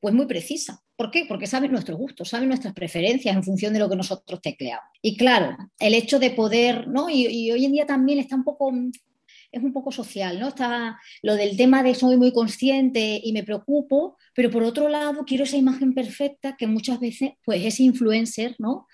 pues 0.00 0.14
muy 0.14 0.26
precisa. 0.26 0.82
¿Por 0.96 1.10
qué? 1.10 1.26
Porque 1.28 1.46
saben 1.46 1.72
nuestros 1.72 1.98
gustos, 1.98 2.28
saben 2.28 2.48
nuestras 2.48 2.74
preferencias 2.74 3.36
en 3.36 3.44
función 3.44 3.72
de 3.72 3.78
lo 3.78 3.88
que 3.88 3.96
nosotros 3.96 4.40
tecleamos. 4.40 4.84
Y 5.02 5.16
claro, 5.16 5.56
el 5.78 5.94
hecho 5.94 6.18
de 6.18 6.30
poder, 6.30 6.88
¿no? 6.88 7.08
Y, 7.10 7.50
hoy 7.50 7.64
en 7.64 7.72
día 7.72 7.86
también 7.86 8.18
está 8.18 8.34
un 8.34 8.44
poco, 8.44 8.72
es 9.52 9.62
un 9.62 9.72
poco 9.72 9.92
social, 9.92 10.40
¿no? 10.40 10.48
Está 10.48 10.98
lo 11.22 11.36
del 11.36 11.56
tema 11.56 11.82
de 11.82 11.94
soy 11.94 12.16
muy 12.16 12.32
consciente 12.32 13.20
y 13.22 13.32
me 13.32 13.44
preocupo, 13.44 14.16
pero 14.34 14.50
por 14.50 14.62
otro 14.62 14.88
lado 14.88 15.24
quiero 15.26 15.44
esa 15.44 15.58
imagen 15.58 15.94
perfecta 15.94 16.56
que 16.56 16.66
muchas 16.66 16.98
veces, 16.98 17.32
pues 17.44 17.64
ese 17.64 17.82
influencer, 17.82 18.56
¿no? 18.58 18.86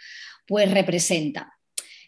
Pues 0.46 0.70
representa. 0.70 1.52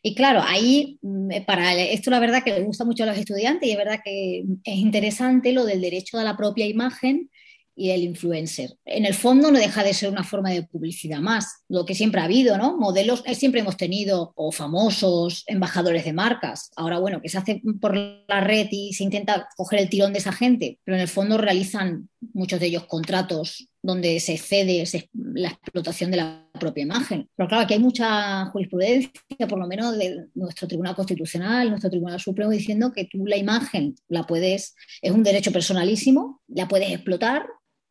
Y 0.02 0.14
claro, 0.14 0.42
ahí, 0.44 0.98
mm, 1.02 1.44
para 1.46 1.74
esto 1.74 2.10
la 2.10 2.20
verdad 2.20 2.42
que 2.44 2.52
le 2.52 2.62
gusta 2.62 2.84
mucho 2.84 3.04
a 3.04 3.06
los 3.06 3.18
estudiantes 3.18 3.68
y 3.68 3.72
es 3.72 3.78
verdad 3.78 4.00
que 4.04 4.44
es 4.64 4.76
interesante 4.76 5.52
lo 5.52 5.64
del 5.64 5.80
derecho 5.80 6.18
a 6.18 6.24
la 6.24 6.36
propia 6.36 6.66
imagen 6.66 7.30
y 7.78 7.90
el 7.90 8.02
influencer. 8.02 8.76
En 8.84 9.06
el 9.06 9.14
fondo 9.14 9.52
no 9.52 9.58
deja 9.58 9.84
de 9.84 9.94
ser 9.94 10.10
una 10.10 10.24
forma 10.24 10.50
de 10.50 10.64
publicidad 10.64 11.20
más, 11.20 11.62
lo 11.68 11.86
que 11.86 11.94
siempre 11.94 12.20
ha 12.20 12.24
habido, 12.24 12.58
¿no? 12.58 12.76
Modelos, 12.76 13.22
eh, 13.24 13.36
siempre 13.36 13.60
hemos 13.60 13.76
tenido 13.76 14.32
o 14.34 14.50
famosos 14.50 15.44
embajadores 15.46 16.04
de 16.04 16.12
marcas. 16.12 16.70
Ahora, 16.76 16.98
bueno, 16.98 17.22
que 17.22 17.28
se 17.28 17.38
hace 17.38 17.62
por 17.80 17.94
la 17.94 18.40
red 18.40 18.66
y 18.72 18.92
se 18.94 19.04
intenta 19.04 19.48
coger 19.56 19.78
el 19.78 19.88
tirón 19.88 20.12
de 20.12 20.18
esa 20.18 20.32
gente, 20.32 20.80
pero 20.84 20.96
en 20.96 21.02
el 21.02 21.08
fondo 21.08 21.38
realizan 21.38 22.08
muchos 22.32 22.58
de 22.58 22.66
ellos 22.66 22.86
contratos 22.86 23.68
donde 23.80 24.18
se 24.18 24.36
cede 24.36 24.84
la 25.12 25.50
explotación 25.50 26.10
de 26.10 26.16
la 26.16 26.44
propia 26.58 26.82
imagen. 26.82 27.28
Pero 27.36 27.48
claro, 27.48 27.64
aquí 27.64 27.74
hay 27.74 27.80
mucha 27.80 28.46
jurisprudencia, 28.46 29.12
por 29.48 29.58
lo 29.58 29.68
menos 29.68 29.96
de 29.96 30.26
nuestro 30.34 30.66
Tribunal 30.66 30.96
Constitucional, 30.96 31.70
nuestro 31.70 31.90
Tribunal 31.90 32.18
Supremo, 32.18 32.50
diciendo 32.50 32.92
que 32.92 33.04
tú 33.04 33.24
la 33.24 33.36
imagen 33.36 33.94
la 34.08 34.24
puedes, 34.24 34.74
es 35.00 35.12
un 35.12 35.22
derecho 35.22 35.52
personalísimo, 35.52 36.40
la 36.48 36.66
puedes 36.66 36.90
explotar 36.90 37.46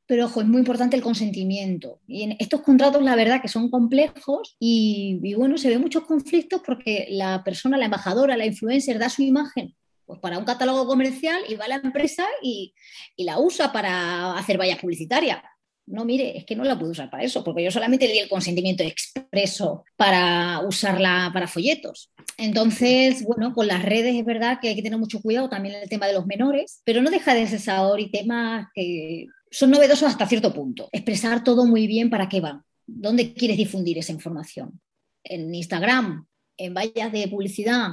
pero 0.08 0.26
ojo, 0.26 0.42
es 0.42 0.48
muy 0.48 0.60
importante 0.60 0.96
el 0.96 1.04
consentimiento. 1.04 2.00
Y 2.08 2.24
en 2.24 2.38
estos 2.40 2.62
contratos, 2.62 3.04
la 3.04 3.16
verdad, 3.16 3.42
que 3.42 3.50
son 3.50 3.70
complejos 3.70 4.56
y, 4.60 5.34
bueno, 5.36 5.58
se 5.58 5.70
ven 5.70 5.82
muchos 5.82 6.06
conflictos 6.06 6.62
porque 6.66 7.08
la 7.10 7.44
persona, 7.44 7.78
la 7.78 7.86
embajadora, 7.86 8.38
la 8.38 8.46
influencer, 8.46 8.98
da 8.98 9.10
su 9.10 9.22
imagen 9.22 9.76
pues 10.06 10.22
para 10.22 10.40
un 10.40 10.46
catálogo 10.46 10.88
comercial 10.88 11.38
y 11.50 11.56
va 11.56 11.66
a 11.66 11.68
la 11.68 11.82
empresa 11.84 12.26
y, 12.42 12.74
y 13.18 13.26
la 13.26 13.40
usa 13.40 13.74
para 13.74 14.38
hacer 14.38 14.58
vallas 14.58 14.80
publicitarias. 14.80 15.40
No, 15.86 16.06
mire, 16.06 16.38
es 16.38 16.46
que 16.46 16.56
no 16.56 16.64
la 16.64 16.80
puedo 16.80 16.92
usar 16.94 17.10
para 17.10 17.24
eso, 17.24 17.44
porque 17.44 17.64
yo 17.64 17.72
solamente 17.72 18.08
le 18.08 18.14
di 18.14 18.20
el 18.20 18.30
consentimiento 18.30 18.84
expreso 18.84 19.84
para 19.98 20.62
usarla 20.66 21.30
para 21.34 21.48
folletos. 21.48 22.12
Entonces, 22.38 23.24
bueno, 23.24 23.54
con 23.54 23.68
las 23.68 23.84
redes 23.84 24.16
es 24.16 24.24
verdad 24.24 24.60
que 24.62 24.70
hay 24.70 24.76
que 24.76 24.82
tener 24.82 25.00
mucho 25.00 25.22
cuidado 25.22 25.50
también 25.50 25.76
el 25.76 25.90
tema 25.90 26.08
de 26.08 26.14
los 26.14 26.26
menores, 26.26 26.82
pero 26.86 27.02
no 27.02 27.10
deja 27.10 27.34
de 27.34 27.48
ser 27.48 28.00
y 28.00 28.12
temas 28.12 28.68
que 28.74 29.28
son 29.52 29.72
novedosos 29.72 30.10
hasta 30.10 30.28
cierto 30.28 30.54
punto. 30.54 30.90
Expresar 30.92 31.44
todo 31.44 31.66
muy 31.66 31.88
bien 31.88 32.10
para 32.10 32.30
qué 32.30 32.42
va. 32.42 32.64
¿Dónde 32.86 33.34
quieres 33.34 33.58
difundir 33.58 33.98
esa 33.98 34.12
información? 34.12 34.80
En 35.24 35.54
Instagram, 35.54 36.26
en 36.58 36.74
vallas 36.74 37.12
de 37.12 37.28
publicidad, 37.28 37.90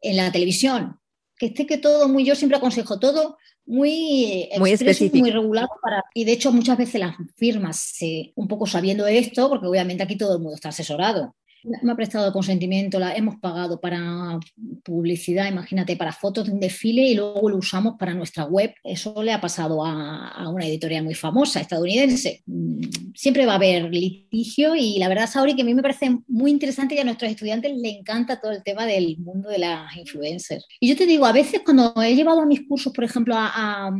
en 0.00 0.16
la 0.16 0.32
televisión. 0.32 0.98
Que 1.36 1.46
esté 1.46 1.66
que 1.66 1.78
todo 1.78 2.08
muy, 2.08 2.24
yo 2.24 2.34
siempre 2.34 2.58
aconsejo 2.58 2.98
todo 2.98 3.38
muy, 3.66 4.48
muy 4.58 4.72
específico, 4.72 5.18
muy 5.18 5.30
regulado 5.30 5.68
para, 5.82 6.04
y 6.12 6.24
de 6.24 6.32
hecho 6.32 6.52
muchas 6.52 6.76
veces 6.76 7.00
las 7.00 7.14
firmas, 7.36 7.96
un 8.34 8.48
poco 8.48 8.66
sabiendo 8.66 9.06
esto, 9.06 9.48
porque 9.48 9.66
obviamente 9.66 10.02
aquí 10.02 10.16
todo 10.16 10.34
el 10.34 10.42
mundo 10.42 10.56
está 10.56 10.70
asesorado, 10.70 11.36
me 11.82 11.92
ha 11.92 11.96
prestado 11.96 12.32
consentimiento, 12.32 12.98
la 12.98 13.14
hemos 13.14 13.36
pagado 13.36 13.80
para 13.80 14.38
publicidad, 14.84 15.48
imagínate, 15.48 15.96
para 15.96 16.12
fotos 16.12 16.46
de 16.46 16.52
un 16.52 16.60
desfile 16.60 17.02
y 17.02 17.14
luego 17.14 17.48
lo 17.48 17.56
usamos 17.56 17.96
para 17.98 18.14
nuestra 18.14 18.44
web. 18.44 18.74
Eso 18.82 19.22
le 19.22 19.32
ha 19.32 19.40
pasado 19.40 19.84
a, 19.84 20.48
una 20.48 20.66
editorial 20.66 21.04
muy 21.04 21.14
famosa, 21.14 21.60
estadounidense. 21.60 22.42
Mm, 22.46 22.80
siempre 23.14 23.46
va 23.46 23.52
a 23.52 23.56
haber 23.56 23.92
litigio 23.92 24.74
y 24.74 24.98
la 24.98 25.08
verdad, 25.08 25.28
Sauri, 25.28 25.54
que 25.54 25.62
a 25.62 25.64
mí 25.64 25.74
me 25.74 25.82
parece 25.82 26.18
muy 26.28 26.50
interesante 26.50 26.94
y 26.94 26.98
a 26.98 27.04
nuestros 27.04 27.30
estudiantes 27.30 27.72
les 27.76 27.96
encanta 27.96 28.40
todo 28.40 28.52
el 28.52 28.62
tema 28.62 28.86
del 28.86 29.18
mundo 29.18 29.48
de 29.48 29.58
las 29.58 29.96
influencers. 29.96 30.66
Y 30.80 30.88
yo 30.88 30.96
te 30.96 31.06
digo, 31.06 31.26
a 31.26 31.32
veces 31.32 31.60
cuando 31.64 31.94
he 32.02 32.14
llevado 32.14 32.40
a 32.40 32.46
mis 32.46 32.66
cursos, 32.66 32.92
por 32.92 33.04
ejemplo, 33.04 33.34
a, 33.36 33.90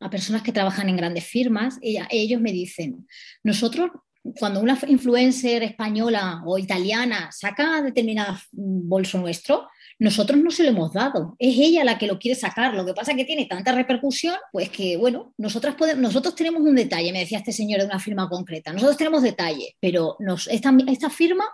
a 0.00 0.10
personas 0.10 0.42
que 0.42 0.52
trabajan 0.52 0.88
en 0.88 0.96
grandes 0.96 1.24
firmas, 1.24 1.78
ellos 1.82 2.40
me 2.40 2.52
dicen, 2.52 3.06
nosotros 3.42 3.90
cuando 4.38 4.60
una 4.60 4.78
influencer 4.86 5.62
española 5.62 6.42
o 6.44 6.58
italiana 6.58 7.30
saca 7.32 7.82
determinado 7.82 8.36
bolso 8.52 9.18
nuestro, 9.18 9.68
nosotros 9.98 10.38
no 10.38 10.50
se 10.50 10.62
lo 10.62 10.68
hemos 10.70 10.92
dado. 10.92 11.34
Es 11.38 11.56
ella 11.58 11.84
la 11.84 11.98
que 11.98 12.06
lo 12.06 12.18
quiere 12.18 12.38
sacar. 12.38 12.74
Lo 12.74 12.86
que 12.86 12.94
pasa 12.94 13.12
es 13.12 13.16
que 13.16 13.24
tiene 13.24 13.46
tanta 13.46 13.72
repercusión, 13.72 14.36
pues 14.52 14.70
que, 14.70 14.96
bueno, 14.96 15.34
nosotras 15.36 15.74
podemos, 15.74 16.00
nosotros 16.00 16.34
tenemos 16.34 16.62
un 16.62 16.76
detalle, 16.76 17.12
me 17.12 17.20
decía 17.20 17.38
este 17.38 17.52
señor 17.52 17.80
de 17.80 17.86
una 17.86 17.98
firma 17.98 18.28
concreta. 18.28 18.72
Nosotros 18.72 18.96
tenemos 18.96 19.22
detalle, 19.22 19.76
pero 19.80 20.16
nos, 20.20 20.46
esta, 20.46 20.72
esta 20.86 21.10
firma 21.10 21.44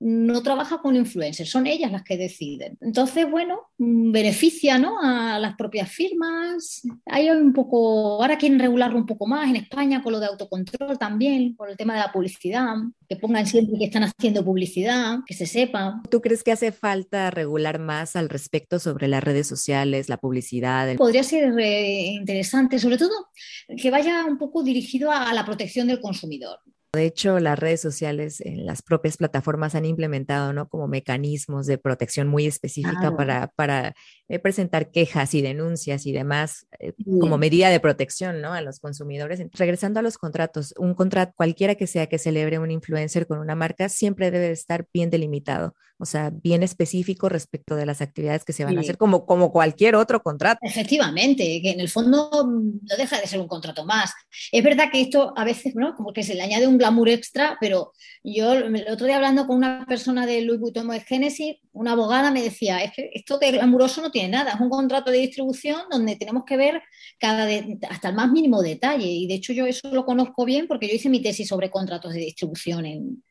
no 0.00 0.42
trabaja 0.42 0.78
con 0.78 0.96
influencers, 0.96 1.50
son 1.50 1.66
ellas 1.66 1.90
las 1.90 2.02
que 2.02 2.16
deciden. 2.16 2.76
Entonces, 2.80 3.30
bueno, 3.30 3.60
mm, 3.78 4.12
beneficia 4.12 4.78
¿no? 4.78 5.00
a 5.00 5.38
las 5.38 5.54
propias 5.56 5.90
firmas. 5.90 6.82
Hay 7.06 7.30
un 7.30 7.52
poco, 7.52 8.20
ahora 8.20 8.36
quieren 8.36 8.58
regularlo 8.58 8.98
un 8.98 9.06
poco 9.06 9.26
más 9.26 9.48
en 9.48 9.56
España 9.56 10.02
con 10.02 10.12
lo 10.12 10.20
de 10.20 10.26
autocontrol 10.26 10.98
también, 10.98 11.54
con 11.54 11.70
el 11.70 11.76
tema 11.76 11.94
de 11.94 12.00
la 12.00 12.12
publicidad, 12.12 12.74
que 13.08 13.16
pongan 13.16 13.46
siempre 13.46 13.78
que 13.78 13.86
están 13.86 14.04
haciendo 14.04 14.44
publicidad, 14.44 15.20
que 15.26 15.34
se 15.34 15.46
sepa. 15.46 16.02
¿Tú 16.10 16.20
crees 16.20 16.42
que 16.42 16.52
hace 16.52 16.72
falta 16.72 17.30
regular 17.30 17.78
más 17.78 18.16
al 18.16 18.28
respecto 18.28 18.78
sobre 18.78 19.08
las 19.08 19.22
redes 19.22 19.46
sociales, 19.46 20.08
la 20.08 20.18
publicidad? 20.18 20.96
Podría 20.96 21.22
ser 21.22 21.58
eh, 21.58 22.06
interesante, 22.08 22.78
sobre 22.78 22.98
todo 22.98 23.28
que 23.76 23.90
vaya 23.90 24.24
un 24.26 24.38
poco 24.38 24.62
dirigido 24.62 25.10
a 25.10 25.32
la 25.32 25.44
protección 25.44 25.86
del 25.86 26.00
consumidor. 26.00 26.58
De 26.94 27.06
hecho, 27.06 27.40
las 27.40 27.58
redes 27.58 27.80
sociales 27.80 28.40
en 28.40 28.66
las 28.66 28.82
propias 28.82 29.16
plataformas 29.16 29.74
han 29.74 29.84
implementado 29.84 30.52
¿no? 30.52 30.68
como 30.68 30.88
mecanismos 30.88 31.66
de 31.66 31.78
protección 31.78 32.28
muy 32.28 32.46
específica 32.46 33.16
para, 33.16 33.48
para 33.48 33.94
eh, 34.28 34.38
presentar 34.38 34.90
quejas 34.90 35.34
y 35.34 35.42
denuncias 35.42 36.06
y 36.06 36.12
demás 36.12 36.66
eh, 36.78 36.92
como 37.20 37.38
medida 37.38 37.70
de 37.70 37.80
protección 37.80 38.40
¿no? 38.40 38.52
a 38.52 38.60
los 38.60 38.80
consumidores. 38.80 39.42
Regresando 39.52 40.00
a 40.00 40.02
los 40.02 40.18
contratos, 40.18 40.74
un 40.78 40.94
contrato 40.94 41.32
cualquiera 41.36 41.74
que 41.74 41.86
sea 41.86 42.06
que 42.06 42.18
celebre 42.18 42.58
un 42.58 42.70
influencer 42.70 43.26
con 43.26 43.38
una 43.38 43.54
marca 43.54 43.88
siempre 43.88 44.30
debe 44.30 44.50
estar 44.50 44.86
bien 44.92 45.10
delimitado, 45.10 45.74
o 46.04 46.06
sea, 46.06 46.30
bien 46.30 46.62
específico 46.62 47.30
respecto 47.30 47.76
de 47.76 47.86
las 47.86 48.02
actividades 48.02 48.44
que 48.44 48.52
se 48.52 48.62
van 48.62 48.76
a 48.76 48.82
hacer, 48.82 48.98
como, 48.98 49.24
como 49.24 49.50
cualquier 49.50 49.96
otro 49.96 50.22
contrato. 50.22 50.58
Efectivamente, 50.60 51.62
que 51.62 51.70
en 51.70 51.80
el 51.80 51.88
fondo 51.88 52.28
mm, 52.44 52.80
no 52.82 52.96
deja 52.98 53.18
de 53.18 53.26
ser 53.26 53.40
un 53.40 53.48
contrato 53.48 53.86
más. 53.86 54.12
Es 54.52 54.62
verdad 54.62 54.90
que 54.92 55.00
esto 55.00 55.32
a 55.34 55.44
veces, 55.46 55.74
¿no? 55.74 55.94
como 55.94 56.12
que 56.12 56.22
se 56.22 56.34
le 56.34 56.42
añade 56.42 56.66
un 56.66 56.76
glamour 56.76 57.08
extra, 57.08 57.56
pero 57.58 57.92
yo 58.22 58.52
el 58.52 58.86
otro 58.90 59.06
día 59.06 59.16
hablando 59.16 59.46
con 59.46 59.56
una 59.56 59.86
persona 59.88 60.26
de 60.26 60.42
Louis 60.42 60.60
Vuitton 60.60 60.88
de 60.88 61.00
Genesis, 61.00 61.56
una 61.72 61.92
abogada 61.92 62.30
me 62.30 62.42
decía, 62.42 62.84
es 62.84 62.92
que 62.92 63.10
esto 63.14 63.38
de 63.38 63.52
glamuroso 63.52 64.02
no 64.02 64.10
tiene 64.10 64.28
nada, 64.28 64.52
es 64.52 64.60
un 64.60 64.68
contrato 64.68 65.10
de 65.10 65.18
distribución 65.20 65.80
donde 65.90 66.16
tenemos 66.16 66.44
que 66.44 66.58
ver 66.58 66.82
cada 67.18 67.48
hasta 67.88 68.10
el 68.10 68.14
más 68.14 68.30
mínimo 68.30 68.60
detalle. 68.60 69.06
Y 69.06 69.26
de 69.26 69.34
hecho 69.34 69.54
yo 69.54 69.64
eso 69.64 69.88
lo 69.90 70.04
conozco 70.04 70.44
bien 70.44 70.68
porque 70.68 70.86
yo 70.86 70.94
hice 70.96 71.08
mi 71.08 71.22
tesis 71.22 71.48
sobre 71.48 71.70
contratos 71.70 72.12
de 72.12 72.20
distribución 72.20 72.84
en, 72.84 73.22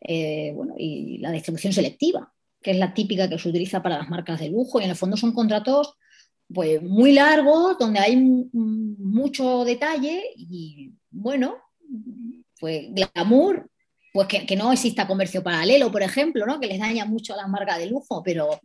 eh, 0.00 0.52
bueno, 0.54 0.74
y 0.78 1.18
la 1.18 1.30
distribución 1.30 1.72
selectiva, 1.72 2.32
que 2.62 2.72
es 2.72 2.76
la 2.76 2.94
típica 2.94 3.28
que 3.28 3.38
se 3.38 3.48
utiliza 3.48 3.82
para 3.82 3.98
las 3.98 4.08
marcas 4.08 4.40
de 4.40 4.50
lujo 4.50 4.80
y 4.80 4.84
en 4.84 4.90
el 4.90 4.96
fondo 4.96 5.16
son 5.16 5.32
contratos 5.32 5.96
pues 6.52 6.82
muy 6.82 7.12
largos, 7.12 7.78
donde 7.78 8.00
hay 8.00 8.16
mucho 8.16 9.64
detalle 9.64 10.22
y 10.36 10.92
bueno, 11.10 11.56
pues 12.58 12.88
glamour 12.90 13.70
pues 14.12 14.26
que, 14.26 14.56
no 14.56 14.72
exista 14.72 15.06
comercio 15.06 15.42
paralelo, 15.42 15.92
por 15.92 16.02
ejemplo, 16.02 16.44
¿no? 16.46 16.58
que 16.58 16.66
les 16.66 16.80
daña 16.80 17.04
mucho 17.04 17.34
a 17.34 17.36
las 17.36 17.48
marcas 17.48 17.78
de 17.78 17.86
lujo, 17.86 18.22
pero 18.24 18.60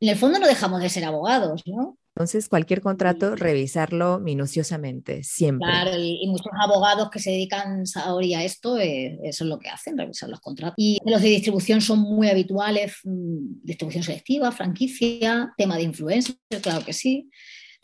en 0.00 0.08
el 0.08 0.16
fondo 0.16 0.38
no 0.38 0.46
dejamos 0.46 0.82
de 0.82 0.90
ser 0.90 1.04
abogados, 1.04 1.62
¿no? 1.66 1.96
Entonces, 2.16 2.48
cualquier 2.48 2.80
contrato, 2.80 3.34
revisarlo 3.34 4.20
minuciosamente, 4.20 5.24
siempre. 5.24 5.68
Claro, 5.68 5.98
y, 5.98 6.26
muchos 6.28 6.52
abogados 6.60 7.10
que 7.10 7.18
se 7.18 7.30
dedican 7.30 7.82
ahora 7.96 8.38
a 8.38 8.44
esto, 8.44 8.78
eh, 8.78 9.18
eso 9.24 9.44
es 9.44 9.50
lo 9.50 9.58
que 9.58 9.68
hacen, 9.68 9.98
revisar 9.98 10.28
los 10.28 10.40
contratos. 10.40 10.74
Y 10.76 10.98
los 11.04 11.20
de 11.22 11.28
distribución 11.28 11.80
son 11.80 11.98
muy 11.98 12.28
habituales, 12.28 12.98
mm, 13.02 13.64
distribución 13.64 14.04
selectiva, 14.04 14.52
franquicia, 14.52 15.52
tema 15.56 15.76
de 15.76 15.82
influencia, 15.82 16.36
claro 16.62 16.84
que 16.84 16.92
sí 16.92 17.28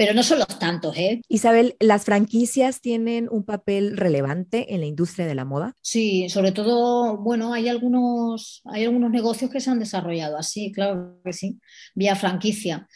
pero 0.00 0.14
no 0.14 0.22
son 0.22 0.38
los 0.38 0.58
tantos, 0.58 0.96
¿eh? 0.96 1.20
Isabel, 1.28 1.76
¿las 1.78 2.06
franquicias 2.06 2.80
tienen 2.80 3.28
un 3.30 3.44
papel 3.44 3.98
relevante 3.98 4.72
en 4.72 4.80
la 4.80 4.86
industria 4.86 5.26
de 5.26 5.34
la 5.34 5.44
moda? 5.44 5.76
Sí, 5.82 6.30
sobre 6.30 6.52
todo, 6.52 7.18
bueno, 7.18 7.52
hay 7.52 7.68
algunos, 7.68 8.62
hay 8.64 8.84
algunos 8.84 9.10
negocios 9.10 9.50
que 9.50 9.60
se 9.60 9.68
han 9.68 9.78
desarrollado 9.78 10.38
así, 10.38 10.72
claro 10.72 11.20
que 11.22 11.34
sí, 11.34 11.60
vía 11.94 12.16
franquicia. 12.16 12.88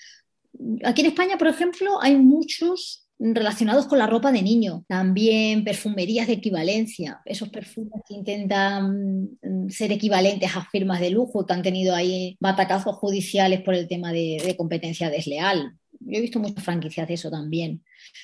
Aquí 0.84 1.02
en 1.02 1.08
España, 1.08 1.36
por 1.38 1.48
ejemplo, 1.48 2.00
hay 2.00 2.16
muchos 2.16 3.06
relacionados 3.18 3.86
con 3.86 3.98
la 3.98 4.08
ropa 4.08 4.32
de 4.32 4.42
niño, 4.42 4.84
también 4.88 5.62
perfumerías 5.64 6.26
de 6.26 6.34
equivalencia, 6.34 7.20
esos 7.24 7.48
perfumes 7.48 8.02
que 8.08 8.14
intentan 8.14 9.30
mm, 9.40 9.70
ser 9.70 9.92
equivalentes 9.92 10.56
a 10.56 10.64
firmas 10.64 11.00
de 11.00 11.10
lujo 11.10 11.46
que 11.46 11.52
han 11.52 11.62
tenido 11.62 11.94
ahí 11.94 12.36
batacazos 12.40 12.96
judiciales 12.96 13.62
por 13.62 13.74
el 13.74 13.86
tema 13.88 14.12
de 14.12 14.54
competencia 14.58 15.10
desleal 15.10 15.74
yo 16.06 16.18
he 16.18 16.20
visto 16.20 16.38
muchas 16.38 16.64
franquicias 16.64 17.08
de 17.08 17.14
eso 17.14 17.30
también. 17.30 17.82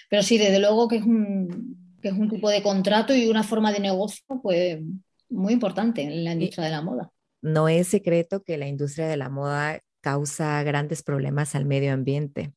Pero 0.09 0.23
sí, 0.23 0.39
desde 0.39 0.59
luego 0.59 0.89
que 0.89 0.97
es 0.97 1.03
un, 1.03 1.97
que 2.01 2.09
es 2.09 2.15
un 2.15 2.29
tipo 2.29 2.51
de 2.51 2.63
contrato 2.63 3.15
y 3.15 3.29
una 3.29 3.43
forma 3.43 3.73
de 3.73 3.81
negocio 3.81 4.25
pues, 4.43 4.81
muy 5.29 5.53
importante 5.53 6.03
en 6.03 6.25
la 6.25 6.33
industria 6.33 6.65
de 6.65 6.71
la 6.71 6.83
moda. 6.83 7.11
No 7.43 7.69
es 7.69 7.89
secreto 7.89 8.43
que 8.43 8.59
la 8.59 8.69
industria 8.69 9.09
de 9.09 9.17
la 9.17 9.31
moda 9.31 9.81
causa 10.01 10.63
grandes 10.63 11.03
problemas 11.03 11.55
al 11.55 11.65
medio 11.65 11.93
ambiente 11.93 12.53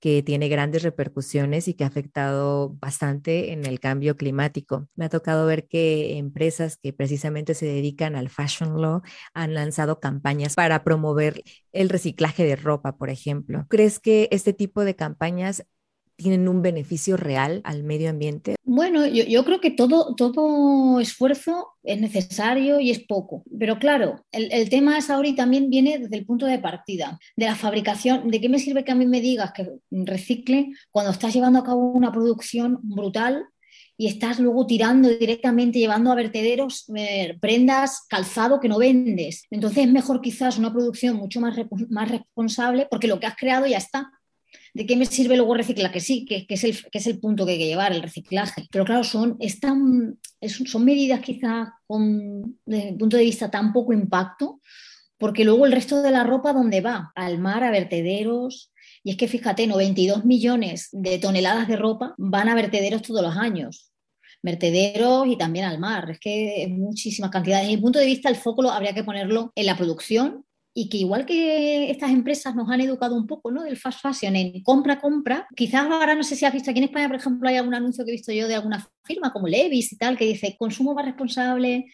que 0.00 0.22
tiene 0.22 0.48
grandes 0.48 0.82
repercusiones 0.82 1.66
y 1.68 1.74
que 1.74 1.84
ha 1.84 1.88
afectado 1.88 2.76
bastante 2.80 3.52
en 3.52 3.66
el 3.66 3.80
cambio 3.80 4.16
climático. 4.16 4.88
Me 4.94 5.06
ha 5.06 5.08
tocado 5.08 5.46
ver 5.46 5.66
que 5.66 6.18
empresas 6.18 6.76
que 6.76 6.92
precisamente 6.92 7.54
se 7.54 7.66
dedican 7.66 8.14
al 8.14 8.28
fashion 8.28 8.80
law 8.80 9.02
han 9.34 9.54
lanzado 9.54 9.98
campañas 9.98 10.54
para 10.54 10.84
promover 10.84 11.42
el 11.72 11.88
reciclaje 11.88 12.44
de 12.44 12.56
ropa, 12.56 12.96
por 12.96 13.10
ejemplo. 13.10 13.66
¿Crees 13.68 13.98
que 13.98 14.28
este 14.30 14.52
tipo 14.52 14.84
de 14.84 14.94
campañas 14.94 15.64
tienen 16.18 16.48
un 16.48 16.62
beneficio 16.62 17.16
real 17.16 17.60
al 17.64 17.84
medio 17.84 18.10
ambiente? 18.10 18.56
Bueno, 18.64 19.06
yo, 19.06 19.44
creo 19.44 19.60
que 19.60 19.70
todo, 19.70 21.00
esfuerzo 21.00 21.68
es 21.84 22.00
necesario 22.00 22.80
y 22.80 22.90
es 22.90 22.98
poco. 22.98 23.44
Pero 23.58 23.78
claro, 23.78 24.24
el, 24.32 24.68
tema 24.68 24.98
es 24.98 25.08
ahora 25.10 25.28
y 25.28 25.36
también 25.36 25.70
viene 25.70 25.98
desde 25.98 26.16
el 26.16 26.26
punto 26.26 26.44
de 26.46 26.58
partida, 26.58 27.18
de 27.36 27.46
la 27.46 27.54
fabricación. 27.54 28.30
¿De 28.30 28.40
qué 28.40 28.48
me 28.48 28.58
sirve 28.58 28.84
que 28.84 28.92
a 28.92 28.96
mí 28.96 29.06
me 29.06 29.20
digas 29.20 29.52
que 29.52 29.70
recicle 29.90 30.72
cuando 30.90 31.12
estás 31.12 31.32
llevando 31.32 31.60
a 31.60 31.64
cabo 31.64 31.92
una 31.92 32.12
producción 32.12 32.80
brutal 32.82 33.46
y 33.96 34.08
estás 34.08 34.40
luego 34.40 34.66
tirando 34.66 35.08
directamente, 35.08 35.78
llevando 35.78 36.10
a 36.10 36.16
vertederos 36.16 36.84
eh, 36.96 37.36
prendas, 37.40 38.06
calzado 38.08 38.60
que 38.60 38.68
no 38.68 38.78
vendes. 38.78 39.44
Entonces 39.50 39.86
es 39.86 39.92
mejor 39.92 40.20
quizás 40.20 40.58
una 40.58 40.72
producción 40.72 41.16
mucho 41.16 41.40
más 41.40 41.56
responsable 42.08 42.88
porque 42.90 43.08
lo 43.08 43.20
que 43.20 43.26
has 43.26 43.36
creado 43.36 43.66
ya 43.66 43.78
está. 43.78 44.10
¿De 44.78 44.86
qué 44.86 44.94
me 44.94 45.06
sirve 45.06 45.36
luego 45.36 45.54
reciclar? 45.54 45.90
Que 45.90 45.98
sí, 45.98 46.24
que, 46.24 46.46
es 46.48 46.62
el, 46.62 46.88
que, 46.88 46.98
es 46.98 47.06
el, 47.08 47.18
punto 47.18 47.44
que 47.44 47.50
hay 47.50 47.58
que 47.58 47.66
llevar, 47.66 47.90
el 47.90 48.00
reciclaje. 48.00 48.68
Pero 48.70 48.84
claro, 48.84 49.02
son, 49.02 49.36
están, 49.40 50.20
son 50.40 50.84
medidas 50.84 51.18
quizás 51.18 51.70
con, 51.84 52.60
desde 52.64 52.90
el 52.90 52.96
punto 52.96 53.16
de 53.16 53.24
vista 53.24 53.50
tan 53.50 53.72
poco 53.72 53.92
impacto, 53.92 54.60
porque 55.16 55.44
luego 55.44 55.66
el 55.66 55.72
resto 55.72 56.00
de 56.00 56.12
la 56.12 56.22
ropa, 56.22 56.52
¿dónde 56.52 56.80
va? 56.80 57.10
Al 57.16 57.40
mar, 57.40 57.64
a 57.64 57.72
vertederos. 57.72 58.72
Y 59.02 59.10
es 59.10 59.16
que 59.16 59.26
fíjate, 59.26 59.66
92 59.66 60.24
millones 60.24 60.90
de 60.92 61.18
toneladas 61.18 61.66
de 61.66 61.74
ropa 61.74 62.14
van 62.16 62.48
a 62.48 62.54
vertederos 62.54 63.02
todos 63.02 63.22
los 63.22 63.36
años 63.36 63.90
vertederos 64.40 65.26
y 65.26 65.36
también 65.36 65.64
al 65.64 65.80
mar. 65.80 66.08
Es 66.08 66.20
que 66.20 66.62
es 66.62 66.70
muchísimas 66.70 67.32
cantidades. 67.32 67.66
Desde 67.66 67.76
mi 67.76 67.82
punto 67.82 67.98
de 67.98 68.06
vista, 68.06 68.28
el 68.28 68.36
foco 68.36 68.70
habría 68.70 68.94
que 68.94 69.02
ponerlo 69.02 69.50
en 69.56 69.66
la 69.66 69.76
producción 69.76 70.44
y 70.80 70.88
que 70.88 70.98
igual 70.98 71.26
que 71.26 71.90
estas 71.90 72.12
empresas 72.12 72.54
nos 72.54 72.70
han 72.70 72.80
educado 72.80 73.16
un 73.16 73.26
poco, 73.26 73.50
¿no? 73.50 73.64
Del 73.64 73.76
fast 73.76 74.00
fashion 74.00 74.36
en 74.36 74.62
compra, 74.62 75.00
compra, 75.00 75.48
quizás 75.56 75.90
ahora 75.90 76.14
no 76.14 76.22
sé 76.22 76.36
si 76.36 76.44
has 76.44 76.52
visto 76.52 76.70
aquí 76.70 76.78
en 76.78 76.84
España, 76.84 77.08
por 77.08 77.16
ejemplo, 77.16 77.48
hay 77.48 77.56
algún 77.56 77.74
anuncio 77.74 78.04
que 78.04 78.12
he 78.12 78.14
visto 78.14 78.30
yo 78.30 78.46
de 78.46 78.54
alguna 78.54 78.88
firma 79.02 79.32
como 79.32 79.48
Levis 79.48 79.92
y 79.92 79.96
tal, 79.96 80.16
que 80.16 80.24
dice 80.24 80.54
consumo 80.56 80.94
más 80.94 81.04
responsable, 81.04 81.86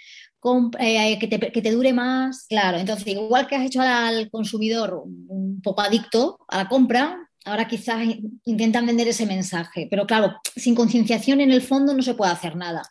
eh, 0.79 1.19
que, 1.19 1.27
te, 1.27 1.51
que, 1.51 1.63
te, 1.63 1.71
dure 1.71 1.95
más. 1.95 2.45
Claro, 2.47 2.77
entonces 2.77 3.07
igual 3.07 3.47
que 3.47 3.57
has 3.57 3.65
hecho 3.65 3.81
al 3.81 4.31
consumidor 4.31 5.03
un 5.07 5.63
poco 5.63 5.81
adicto 5.81 6.41
a 6.49 6.59
la 6.59 6.69
compra, 6.69 7.31
ahora 7.47 7.67
quizás 7.67 8.07
intentan 8.45 8.85
vender 8.85 9.09
ese 9.09 9.25
mensaje, 9.25 9.89
pero 9.91 10.07
claro, 10.07 10.35
sin 10.57 10.75
concienciación 10.75 11.41
en 11.41 11.53
el 11.53 11.63
fondo 11.63 11.95
no 11.95 12.03
se 12.03 12.13
puede 12.13 12.33
hacer 12.33 12.55
nada 12.55 12.83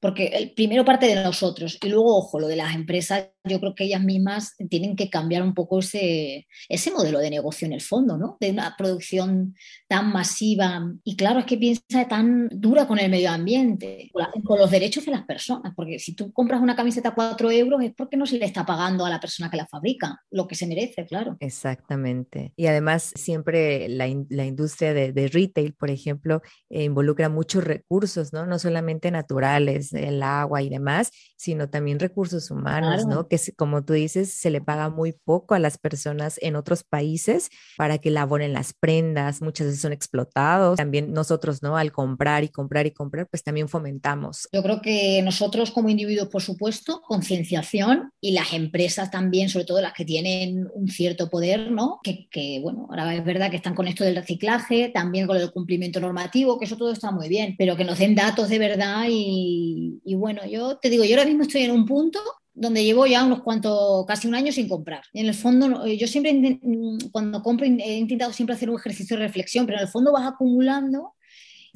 porque 0.00 0.26
el 0.26 0.52
primero 0.52 0.84
parte 0.84 1.06
de 1.06 1.22
nosotros 1.22 1.78
y 1.82 1.88
luego, 1.88 2.16
ojo, 2.16 2.38
lo 2.38 2.48
de 2.48 2.56
las 2.56 2.74
empresas, 2.74 3.28
yo 3.44 3.60
creo 3.60 3.74
que 3.74 3.84
ellas 3.84 4.02
mismas 4.02 4.54
tienen 4.68 4.94
que 4.94 5.10
cambiar 5.10 5.42
un 5.42 5.54
poco 5.54 5.80
ese, 5.80 6.46
ese 6.68 6.90
modelo 6.90 7.18
de 7.18 7.30
negocio 7.30 7.66
en 7.66 7.72
el 7.72 7.80
fondo, 7.80 8.16
¿no? 8.16 8.36
De 8.40 8.50
una 8.50 8.74
producción 8.76 9.54
tan 9.88 10.12
masiva 10.12 10.82
y 11.02 11.16
claro, 11.16 11.40
es 11.40 11.46
que 11.46 11.56
piensa 11.56 12.06
tan 12.08 12.48
dura 12.50 12.86
con 12.86 12.98
el 12.98 13.10
medio 13.10 13.30
ambiente, 13.30 14.10
con 14.44 14.58
los 14.58 14.70
derechos 14.70 15.06
de 15.06 15.12
las 15.12 15.24
personas, 15.24 15.72
porque 15.74 15.98
si 15.98 16.14
tú 16.14 16.32
compras 16.32 16.60
una 16.60 16.76
camiseta 16.76 17.10
a 17.10 17.14
4 17.14 17.50
euros 17.50 17.82
es 17.82 17.92
porque 17.94 18.16
no 18.16 18.26
se 18.26 18.38
le 18.38 18.44
está 18.44 18.64
pagando 18.64 19.04
a 19.04 19.10
la 19.10 19.20
persona 19.20 19.50
que 19.50 19.56
la 19.56 19.66
fabrica 19.66 20.20
lo 20.30 20.46
que 20.46 20.54
se 20.54 20.66
merece, 20.66 21.06
claro. 21.06 21.36
Exactamente. 21.40 22.52
Y 22.56 22.66
además 22.66 23.12
siempre 23.16 23.88
la, 23.88 24.06
la 24.28 24.44
industria 24.44 24.94
de, 24.94 25.12
de, 25.12 25.28
retail, 25.28 25.74
por 25.74 25.90
ejemplo, 25.90 26.42
eh, 26.68 26.84
involucra 26.84 27.28
muchos 27.28 27.64
recursos, 27.64 28.32
¿no? 28.32 28.46
No 28.46 28.58
solamente 28.58 29.10
naturales, 29.10 29.87
el 29.92 30.22
agua 30.22 30.62
y 30.62 30.68
demás, 30.68 31.10
sino 31.36 31.68
también 31.68 31.98
recursos 31.98 32.50
humanos, 32.50 33.06
¿no? 33.06 33.28
Que 33.28 33.38
como 33.56 33.84
tú 33.84 33.92
dices, 33.92 34.32
se 34.32 34.50
le 34.50 34.60
paga 34.60 34.90
muy 34.90 35.12
poco 35.12 35.54
a 35.54 35.58
las 35.58 35.78
personas 35.78 36.38
en 36.42 36.56
otros 36.56 36.84
países 36.84 37.50
para 37.76 37.98
que 37.98 38.10
laboren 38.10 38.52
las 38.52 38.72
prendas, 38.72 39.40
muchas 39.40 39.68
veces 39.68 39.80
son 39.80 39.92
explotados. 39.92 40.76
También 40.76 41.12
nosotros, 41.12 41.62
¿no? 41.62 41.76
Al 41.76 41.92
comprar 41.92 42.44
y 42.44 42.48
comprar 42.48 42.86
y 42.86 42.90
comprar, 42.90 43.28
pues 43.28 43.42
también 43.42 43.68
fomentamos. 43.68 44.48
Yo 44.52 44.62
creo 44.62 44.80
que 44.80 45.22
nosotros 45.22 45.70
como 45.70 45.88
individuos, 45.88 46.28
por 46.28 46.42
supuesto, 46.42 47.02
concienciación 47.02 48.10
y 48.20 48.32
las 48.32 48.52
empresas 48.52 49.10
también, 49.10 49.48
sobre 49.48 49.64
todo 49.64 49.80
las 49.80 49.92
que 49.92 50.04
tienen 50.04 50.68
un 50.74 50.88
cierto 50.88 51.30
poder, 51.30 51.70
¿no? 51.70 52.00
Que, 52.02 52.28
que, 52.30 52.60
bueno, 52.62 52.86
ahora 52.90 53.14
es 53.14 53.24
verdad 53.24 53.50
que 53.50 53.56
están 53.56 53.74
con 53.74 53.86
esto 53.86 54.04
del 54.04 54.16
reciclaje, 54.16 54.90
también 54.92 55.26
con 55.26 55.36
el 55.36 55.52
cumplimiento 55.52 56.00
normativo, 56.00 56.58
que 56.58 56.64
eso 56.64 56.76
todo 56.76 56.92
está 56.92 57.10
muy 57.10 57.28
bien, 57.28 57.54
pero 57.58 57.76
que 57.76 57.84
nos 57.84 57.98
den 57.98 58.14
datos 58.14 58.48
de 58.48 58.58
verdad 58.58 59.04
y 59.08 59.77
y, 60.04 60.14
bueno, 60.14 60.46
yo 60.46 60.78
te 60.78 60.90
digo, 60.90 61.04
yo 61.04 61.16
ahora 61.16 61.26
mismo 61.26 61.42
estoy 61.42 61.62
en 61.62 61.72
un 61.72 61.86
punto 61.86 62.20
donde 62.52 62.84
llevo 62.84 63.06
ya 63.06 63.24
unos 63.24 63.42
cuantos, 63.42 64.04
casi 64.06 64.26
un 64.26 64.34
año 64.34 64.50
sin 64.50 64.68
comprar. 64.68 65.02
Y 65.12 65.20
en 65.20 65.26
el 65.26 65.34
fondo, 65.34 65.86
yo 65.86 66.06
siempre, 66.08 66.32
mm, 66.32 67.10
cuando 67.12 67.42
compro, 67.42 67.64
he 67.66 67.98
intentado 67.98 68.32
siempre 68.32 68.54
hacer 68.56 68.68
un 68.68 68.78
ejercicio 68.78 69.16
de 69.16 69.22
reflexión, 69.22 69.64
pero 69.64 69.78
en 69.78 69.84
el 69.84 69.90
fondo 69.90 70.12
vas 70.12 70.26
acumulando. 70.26 71.14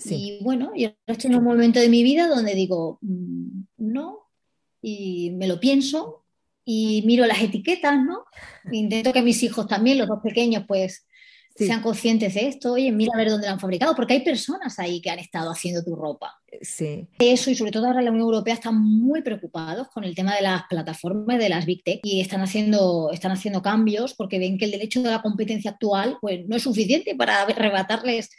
Y 0.05 0.41
bueno, 0.43 0.73
yo 0.75 0.91
estoy 1.07 1.31
en 1.31 1.37
un 1.37 1.45
momento 1.45 1.79
de 1.79 1.89
mi 1.89 2.03
vida 2.03 2.27
donde 2.27 2.55
digo, 2.55 2.99
mm, 3.03 3.63
no, 3.77 4.19
y 4.81 5.31
me 5.31 5.47
lo 5.47 5.61
pienso 5.61 6.25
y 6.65 7.03
miro 7.07 7.27
las 7.27 7.41
etiquetas, 7.41 8.03
¿no? 8.05 8.25
Intento 8.73 9.13
que 9.13 9.23
mis 9.23 9.43
hijos 9.43 9.67
también, 9.67 9.99
los 9.99 10.09
dos 10.09 10.21
pequeños, 10.23 10.65
pues 10.67 11.07
sean 11.57 11.83
conscientes 11.83 12.35
de 12.35 12.49
esto, 12.49 12.73
oye, 12.73 12.91
mira 12.93 13.13
a 13.15 13.19
ver 13.19 13.31
dónde 13.31 13.47
lo 13.47 13.53
han 13.53 13.61
fabricado, 13.61 13.95
porque 13.95 14.15
hay 14.15 14.25
personas 14.25 14.79
ahí 14.79 15.01
que 15.01 15.11
han 15.11 15.19
estado 15.19 15.51
haciendo 15.51 15.83
tu 15.83 15.95
ropa. 15.95 16.41
Sí. 16.61 17.07
Eso, 17.19 17.51
y 17.51 17.55
sobre 17.55 17.71
todo 17.71 17.87
ahora 17.87 18.03
la 18.03 18.11
Unión 18.11 18.27
Europea 18.27 18.55
están 18.55 18.79
muy 18.79 19.23
preocupados 19.23 19.89
con 19.89 20.05
el 20.05 20.15
tema 20.15 20.35
de 20.35 20.43
las 20.43 20.63
plataformas, 20.69 21.39
de 21.39 21.49
las 21.49 21.67
Big 21.67 21.83
Tech, 21.83 22.01
y 22.03 22.21
están 22.21 22.43
haciendo, 22.43 23.11
están 23.13 23.33
haciendo 23.33 23.63
cambios 23.63 24.15
porque 24.15 24.39
ven 24.39 24.59
que 24.59 24.67
el 24.67 24.71
derecho 24.73 25.03
de 25.03 25.11
la 25.11 25.23
competencia 25.23 25.73
actual 25.73 26.19
pues, 26.21 26.47
no 26.47 26.57
es 26.57 26.63
suficiente 26.63 27.15
para 27.15 27.43
arrebatarles 27.43 28.31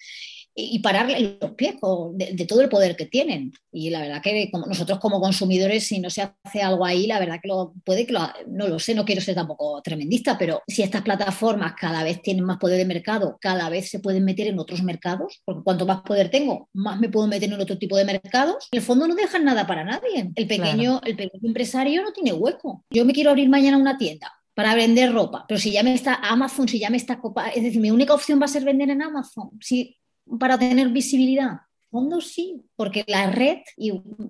y 0.56 0.80
pararle 0.80 1.38
los 1.42 1.52
pies 1.52 1.76
de, 2.14 2.46
todo 2.46 2.62
el 2.62 2.70
poder 2.70 2.96
que 2.96 3.06
tienen. 3.06 3.54
Y 3.72 3.90
la 3.90 4.02
verdad 4.02 4.22
que 4.22 4.50
como 4.52 4.68
nosotros 4.68 5.00
como 5.00 5.20
consumidores, 5.20 5.88
si 5.88 6.00
no 6.00 6.10
se 6.10 6.22
hace 6.22 6.62
algo 6.62 6.86
ahí, 6.86 7.08
la 7.08 7.20
verdad 7.20 7.40
que 7.42 7.48
lo, 7.48 7.74
puede 7.84 8.06
que 8.06 8.14
lo, 8.14 8.22
no 8.48 8.68
lo 8.68 8.80
sé, 8.80 8.94
no 8.94 9.06
quiero 9.06 9.22
ser 9.22 9.36
tampoco 9.36 9.82
tremendista, 9.82 10.38
pero 10.38 10.62
si 10.68 10.84
estas 10.84 11.02
plataformas 11.02 11.74
cada 11.80 12.04
vez 12.04 12.22
tienen 12.22 12.46
más 12.46 12.58
poder 12.58 12.78
de 12.78 12.86
mercado, 12.86 13.38
cada 13.42 13.70
vez 13.70 13.90
se 13.90 14.00
pueden 14.00 14.26
meter 14.26 14.48
en 14.48 14.60
otros 14.60 14.84
mercados, 14.84 15.42
porque 15.44 15.64
cuanto 15.64 15.86
más 15.86 16.02
poder 16.02 16.30
tengo, 16.30 16.70
más 16.74 17.00
me 17.00 17.10
puedo 17.10 17.28
meter 17.28 17.52
en 17.52 17.60
otro 17.60 17.78
tipo 17.78 17.98
de 17.98 18.06
mercados. 18.06 18.68
En 18.72 18.80
el 18.80 18.86
fondo 18.86 19.08
no 19.08 19.16
dejan 19.16 19.44
nada 19.46 19.66
para 19.66 19.84
nadie. 19.84 20.32
El 20.36 20.48
pequeño, 20.48 21.02
el 21.04 21.16
pequeño 21.16 21.48
empresario 21.48 22.04
no 22.04 22.12
tiene 22.12 22.34
hueco. 22.34 22.84
Yo 22.92 23.06
me 23.06 23.14
quiero 23.14 23.32
abrir 23.32 23.50
mañana 23.50 23.78
una 23.78 23.98
tienda 23.98 24.32
para 24.54 24.76
vender 24.76 25.12
ropa. 25.12 25.46
Pero 25.48 25.60
si 25.60 25.72
ya 25.72 25.84
me 25.84 25.94
está 25.94 26.16
Amazon, 26.16 26.68
si 26.68 26.80
ya 26.80 26.90
me 26.90 26.98
está 26.98 27.20
copa, 27.20 27.50
es 27.50 27.64
decir, 27.64 27.82
mi 27.82 27.92
única 27.92 28.14
opción 28.14 28.40
va 28.40 28.46
a 28.46 28.50
ser 28.50 28.64
vender 28.64 28.90
en 28.90 29.02
Amazon. 29.02 29.50
Si 29.60 29.98
para 30.40 30.58
tener 30.58 30.90
visibilidad. 30.90 31.62
fondo 31.90 32.22
sí, 32.22 32.64
porque 32.76 33.04
la 33.08 33.30
red 33.30 33.60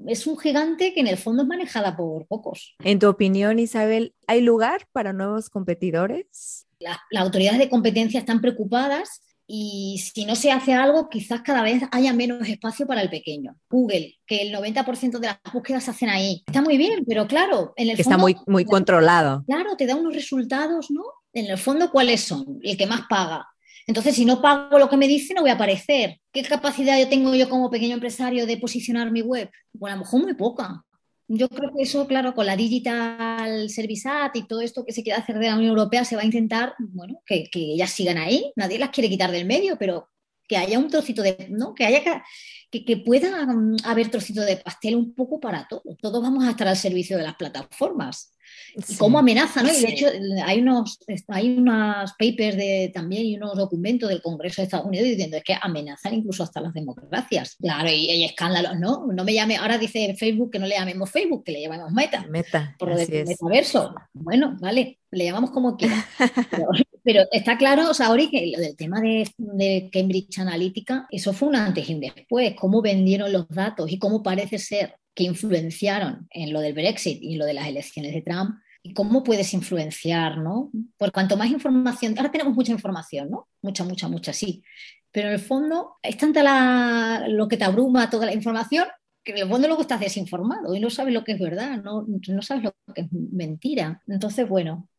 es 0.08 0.28
un 0.28 0.38
gigante 0.38 0.94
que 0.94 1.00
en 1.00 1.08
el 1.08 1.18
fondo 1.18 1.44
es 1.44 1.48
manejada 1.48 1.96
por 1.96 2.28
pocos. 2.28 2.76
En 2.84 3.00
tu 3.00 3.08
opinión, 3.08 3.58
Isabel, 3.60 4.14
¿hay 4.28 4.42
lugar 4.42 4.88
para 4.92 5.14
nuevos 5.14 5.50
competidores? 5.50 6.68
las 7.12 7.24
autoridades 7.24 7.60
de 7.60 7.70
competencia 7.70 8.20
están 8.20 8.42
preocupadas 8.42 9.22
y 9.46 10.02
si 10.14 10.26
no 10.26 10.36
se 10.36 10.52
hace 10.52 10.74
algo, 10.74 11.10
quizás 11.10 11.42
cada 11.42 11.64
vez 11.64 11.84
haya 11.92 12.14
menos 12.14 12.48
espacio 12.48 12.88
para 12.88 13.02
el 13.02 13.10
pequeño. 13.10 13.56
Google, 13.70 14.16
que 14.26 14.42
el 14.42 14.54
90% 14.54 15.20
de 15.20 15.28
las 15.28 15.40
búsquedas 15.52 15.84
se 15.84 15.92
hacen 15.92 16.10
ahí. 16.10 16.44
Está 16.46 16.62
muy 16.62 16.78
bien, 16.78 17.04
pero 17.06 17.28
claro, 17.28 17.74
en 17.76 17.90
el 17.90 18.00
Está 18.00 18.18
muy, 18.18 18.38
muy 18.48 18.64
controlado. 18.64 19.44
Claro, 19.46 19.76
te 19.76 19.86
da 19.86 19.96
unos 19.96 20.16
resultados, 20.16 20.90
¿no? 20.92 21.04
En 21.34 21.48
el 21.48 21.58
fondo, 21.58 21.92
¿cuáles 21.92 22.22
son? 22.22 22.60
El 22.62 22.78
que 22.78 22.88
más 22.88 23.02
paga. 23.10 23.48
Entonces, 23.88 24.16
si 24.16 24.26
no 24.26 24.42
pago 24.42 24.80
lo 24.80 24.90
que 24.90 24.98
me 24.98 25.08
dice, 25.08 25.34
no 25.34 25.42
voy 25.42 25.50
a 25.50 25.54
aparecer. 25.54 26.20
¿Qué 26.32 26.44
capacidad 26.44 27.00
yo 27.00 27.10
tengo 27.10 27.36
yo 27.36 27.50
como 27.50 27.70
pequeño 27.70 27.96
empresario 27.96 28.46
de 28.46 28.58
posicionar 28.58 29.12
mi 29.12 29.22
web? 29.22 29.50
Bueno, 29.74 29.96
a 29.96 29.98
lo 29.98 30.04
mejor 30.06 30.22
muy 30.24 30.34
poca. 30.34 30.84
Yo 31.28 31.50
creo 31.50 31.72
que 31.76 31.84
eso, 31.84 32.06
claro, 32.08 32.34
con 32.34 32.46
la 32.46 32.56
Digital 32.56 33.70
Service 33.70 34.08
Act 34.08 34.36
y 34.36 34.48
todo 34.48 34.62
esto 34.62 34.86
que 34.86 34.94
se 34.94 35.04
quiere 35.04 35.20
hacer 35.20 35.40
de 35.40 35.48
la 35.48 35.56
Unión 35.56 35.72
Europea, 35.72 36.06
se 36.06 36.16
va 36.16 36.22
a 36.22 36.26
intentar, 36.26 36.76
bueno, 36.80 37.22
que, 37.26 37.46
que 37.50 37.60
ellas 37.60 37.92
sigan 37.92 38.18
ahí. 38.18 38.52
Nadie 38.56 38.80
las 38.80 38.90
quiere 38.90 39.10
quitar 39.10 39.32
del 39.32 39.46
medio, 39.46 39.78
pero 39.78 40.10
que 40.48 40.58
haya 40.58 40.78
un 40.78 40.90
trocito 40.90 41.22
de, 41.22 41.48
¿no? 41.50 41.74
Que 41.74 41.86
haya 41.86 42.24
que, 42.70 42.86
que, 42.86 42.98
pueda 42.98 43.46
mm, 43.46 43.78
haber 43.86 44.10
trocito 44.10 44.42
de 44.42 44.58
pastel 44.58 44.96
un 44.96 45.14
poco 45.14 45.40
para 45.40 45.68
todos. 45.68 45.98
Todos 46.02 46.22
vamos 46.22 46.44
a 46.44 46.52
estar 46.52 46.68
al 46.68 46.78
servicio 46.78 47.18
de 47.18 47.24
las 47.24 47.36
plataformas 47.36 48.33
y 48.76 48.96
cómo 48.96 49.20
amenaza, 49.20 49.62
¿no? 49.62 49.70
Y 49.72 49.82
de 49.82 49.90
hecho 49.90 50.08
hay 50.46 50.60
unos, 50.60 51.00
hay 51.28 51.58
unos 51.58 52.12
papers 52.12 52.58
de, 52.58 52.92
también 52.94 53.26
y 53.26 53.36
unos 53.36 53.56
documentos 53.56 54.10
del 54.10 54.22
Congreso 54.22 54.62
de 54.62 54.66
Estados 54.66 54.86
Unidos 54.86 55.08
diciendo 55.08 55.38
es 55.38 55.44
que 55.44 55.56
amenazan 55.62 56.16
incluso 56.16 56.44
hasta 56.44 56.62
las 56.62 56.74
democracias. 56.74 57.56
Claro, 57.60 57.90
y 57.90 58.10
hay 58.10 58.24
escándalos, 58.24 58.80
¿no? 58.80 59.06
No 59.08 59.24
me 59.24 59.34
llame, 59.34 59.58
ahora 59.58 59.78
dice 59.78 60.16
Facebook 60.18 60.52
que 60.52 60.60
no 60.60 60.68
le 60.68 60.76
llamemos 60.76 61.12
Facebook, 61.12 61.44
que 61.44 61.52
le 61.52 61.62
llamemos 61.62 61.92
Meta. 61.92 62.26
Meta. 62.30 62.76
Por 62.80 62.90
lo 62.90 62.98
de 62.98 63.26
metaverso. 63.26 63.94
Bueno, 64.14 64.58
vale, 64.60 65.00
le 65.12 65.26
llamamos 65.26 65.52
como 65.52 65.78
quiera. 65.78 66.06
Pero, 67.04 67.24
está 67.32 67.58
claro, 67.58 67.90
o 67.90 67.94
sea, 67.94 68.08
ahora 68.08 68.24
que 68.32 68.54
lo 68.56 68.62
del 68.62 68.78
tema 68.78 69.02
de, 69.02 69.30
de, 69.38 69.90
Cambridge 69.92 70.40
Analytica, 70.40 71.06
eso 71.12 71.34
fue 71.34 71.50
un 71.50 71.58
antes 71.58 71.90
y 71.90 71.96
un 71.96 72.00
después, 72.00 72.56
cómo 72.58 72.82
vendieron 72.82 73.32
los 73.34 73.48
datos 73.50 73.92
y 73.92 74.00
cómo 74.00 74.24
parece 74.24 74.58
ser 74.58 74.96
que 75.14 75.24
influenciaron 75.24 76.28
en 76.32 76.54
lo 76.54 76.60
del 76.60 76.74
Brexit 76.74 77.22
y 77.22 77.36
lo 77.36 77.46
de 77.46 77.54
las 77.54 77.68
elecciones 77.68 78.14
de 78.14 78.22
Trump, 78.22 78.56
y 78.82 78.94
cómo 78.94 79.24
puedes 79.24 79.54
influenciar, 79.54 80.38
¿no? 80.40 80.70
Por 80.98 81.12
cuanto 81.12 81.38
más 81.38 81.50
información, 81.50 82.16
ahora 82.18 82.32
tenemos 82.32 82.54
mucha 82.54 82.74
información, 82.74 83.30
¿no? 83.30 83.48
Mucha, 83.62 83.86
mucha, 83.86 84.10
mucha, 84.10 84.34
sí. 84.34 84.62
Pero 85.12 85.30
en 85.30 85.36
el 85.36 85.40
fondo 85.40 85.96
es 86.02 86.18
tanta 86.18 86.44
la, 86.44 87.26
lo 87.30 87.48
que 87.48 87.56
te 87.56 87.64
abruma 87.64 88.10
toda 88.10 88.26
la 88.26 88.34
información 88.34 88.86
que 89.24 89.32
en 89.32 89.38
el 89.38 89.50
fondo 89.50 89.68
luego 89.68 89.84
estás 89.84 90.02
desinformado 90.02 90.76
y 90.76 90.80
no 90.80 90.90
sabes 90.90 91.14
lo 91.14 91.24
que 91.24 91.34
es 91.34 91.40
verdad, 91.40 91.82
no, 91.82 92.06
no 92.06 92.42
sabes 92.42 92.64
lo 92.64 92.76
que 92.94 93.02
es 93.02 93.08
mentira. 93.12 94.02
Entonces, 94.08 94.48
bueno, 94.48 94.90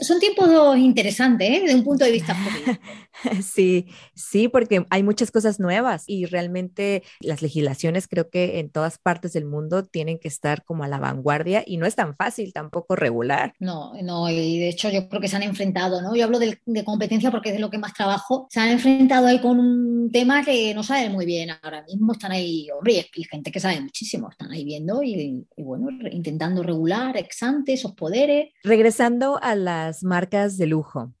son 0.00 0.18
tiempos 0.18 0.76
interesantes, 0.76 1.48
¿eh? 1.48 1.60
desde 1.62 1.74
un 1.74 1.84
punto 1.84 2.04
de 2.04 2.12
vista 2.12 2.36
Sí, 3.42 3.86
sí, 4.14 4.48
porque 4.48 4.84
hay 4.90 5.02
muchas 5.02 5.30
cosas 5.30 5.60
nuevas 5.60 6.04
y 6.06 6.26
realmente 6.26 7.04
las 7.20 7.42
legislaciones 7.42 8.08
creo 8.08 8.28
que 8.28 8.58
en 8.58 8.70
todas 8.70 8.98
partes 8.98 9.32
del 9.32 9.44
mundo 9.44 9.84
tienen 9.84 10.18
que 10.18 10.28
estar 10.28 10.64
como 10.64 10.82
a 10.84 10.88
la 10.88 10.98
vanguardia 10.98 11.62
y 11.64 11.76
no 11.76 11.86
es 11.86 11.94
tan 11.94 12.16
fácil 12.16 12.52
tampoco 12.52 12.96
regular. 12.96 13.54
No, 13.60 13.92
no, 14.02 14.28
y 14.28 14.58
de 14.58 14.68
hecho 14.68 14.90
yo 14.90 15.08
creo 15.08 15.20
que 15.20 15.28
se 15.28 15.36
han 15.36 15.44
enfrentado, 15.44 16.02
¿no? 16.02 16.16
Yo 16.16 16.24
hablo 16.24 16.38
de, 16.38 16.58
competencia 16.84 17.30
porque 17.30 17.50
es 17.50 17.54
de 17.54 17.60
lo 17.60 17.70
que 17.70 17.78
más 17.78 17.94
trabajo, 17.94 18.48
se 18.50 18.60
han 18.60 18.70
enfrentado 18.70 19.26
ahí 19.26 19.40
con 19.40 19.58
un 19.60 20.10
tema 20.10 20.44
que 20.44 20.74
no 20.74 20.82
saben 20.82 21.12
muy 21.12 21.24
bien 21.24 21.50
ahora 21.62 21.82
mismo, 21.82 22.12
están 22.12 22.32
ahí, 22.32 22.66
hombre, 22.76 23.06
y 23.14 23.24
gente 23.24 23.52
que 23.52 23.60
sabe 23.60 23.80
muchísimo, 23.80 24.28
están 24.30 24.50
ahí 24.50 24.64
viendo 24.64 25.02
y, 25.02 25.46
y 25.56 25.62
bueno, 25.62 25.88
intentando 26.10 26.62
regular 26.62 27.16
ex 27.16 27.42
ante 27.42 27.74
esos 27.74 27.92
poderes. 27.92 28.50
Regresando 28.64 29.38
a 29.42 29.54
la 29.54 29.83
marcas 30.02 30.56
de 30.58 30.66
lujo. 30.66 31.12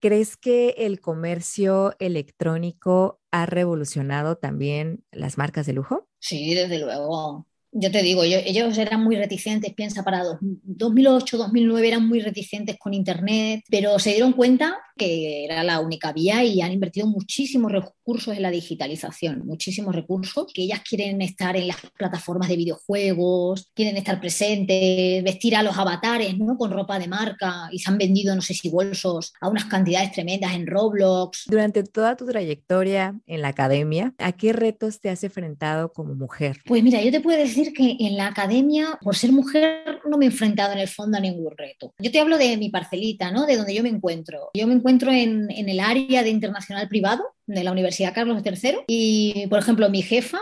¿Crees 0.00 0.36
que 0.36 0.70
el 0.78 1.00
comercio 1.00 1.94
electrónico 1.98 3.20
ha 3.32 3.46
revolucionado 3.46 4.36
también 4.36 5.04
las 5.12 5.38
marcas 5.38 5.66
de 5.66 5.74
lujo? 5.74 6.08
Sí, 6.20 6.54
desde 6.54 6.78
luego 6.80 7.46
yo 7.72 7.90
te 7.90 8.02
digo, 8.02 8.22
ellos 8.22 8.78
eran 8.78 9.02
muy 9.02 9.16
reticentes, 9.16 9.74
piensa, 9.74 10.02
para 10.02 10.24
2008, 10.62 11.36
2009 11.36 11.88
eran 11.88 12.08
muy 12.08 12.20
reticentes 12.20 12.76
con 12.78 12.94
Internet, 12.94 13.62
pero 13.70 13.98
se 13.98 14.10
dieron 14.10 14.32
cuenta 14.32 14.78
que 14.96 15.44
era 15.44 15.62
la 15.62 15.80
única 15.80 16.12
vía 16.12 16.42
y 16.42 16.60
han 16.60 16.72
invertido 16.72 17.06
muchísimos 17.06 17.70
recursos 17.70 18.36
en 18.36 18.42
la 18.42 18.50
digitalización, 18.50 19.46
muchísimos 19.46 19.94
recursos, 19.94 20.46
que 20.52 20.62
ellas 20.62 20.80
quieren 20.86 21.22
estar 21.22 21.56
en 21.56 21.68
las 21.68 21.76
plataformas 21.96 22.48
de 22.48 22.56
videojuegos, 22.56 23.70
quieren 23.74 23.96
estar 23.96 24.20
presentes, 24.20 25.22
vestir 25.22 25.54
a 25.54 25.62
los 25.62 25.78
avatares 25.78 26.36
¿no? 26.36 26.56
con 26.56 26.72
ropa 26.72 26.98
de 26.98 27.06
marca 27.06 27.68
y 27.70 27.78
se 27.78 27.90
han 27.90 27.98
vendido, 27.98 28.34
no 28.34 28.42
sé 28.42 28.54
si 28.54 28.68
bolsos, 28.68 29.32
a 29.40 29.48
unas 29.48 29.66
cantidades 29.66 30.12
tremendas 30.12 30.54
en 30.54 30.66
Roblox. 30.66 31.44
Durante 31.46 31.84
toda 31.84 32.16
tu 32.16 32.26
trayectoria 32.26 33.20
en 33.26 33.42
la 33.42 33.48
academia, 33.48 34.14
¿a 34.18 34.32
qué 34.32 34.52
retos 34.52 35.00
te 35.00 35.10
has 35.10 35.22
enfrentado 35.22 35.92
como 35.92 36.14
mujer? 36.14 36.58
Pues 36.66 36.82
mira, 36.82 37.00
yo 37.02 37.12
te 37.12 37.20
puedo 37.20 37.38
decir 37.38 37.57
que 37.72 37.96
en 38.00 38.16
la 38.16 38.28
academia, 38.28 38.98
por 39.02 39.16
ser 39.16 39.32
mujer, 39.32 40.00
no 40.08 40.18
me 40.18 40.24
he 40.24 40.28
enfrentado 40.28 40.72
en 40.72 40.78
el 40.78 40.88
fondo 40.88 41.18
a 41.18 41.20
ningún 41.20 41.52
reto. 41.56 41.94
Yo 41.98 42.10
te 42.10 42.20
hablo 42.20 42.38
de 42.38 42.56
mi 42.56 42.70
parcelita, 42.70 43.30
¿no? 43.30 43.46
De 43.46 43.56
donde 43.56 43.74
yo 43.74 43.82
me 43.82 43.88
encuentro. 43.88 44.50
Yo 44.54 44.66
me 44.66 44.74
encuentro 44.74 45.10
en, 45.12 45.50
en 45.50 45.68
el 45.68 45.80
área 45.80 46.22
de 46.22 46.30
internacional 46.30 46.88
privado 46.88 47.24
de 47.46 47.64
la 47.64 47.72
Universidad 47.72 48.14
Carlos 48.14 48.42
III 48.44 48.80
y, 48.86 49.46
por 49.48 49.58
ejemplo, 49.58 49.88
mi 49.90 50.02
jefa 50.02 50.38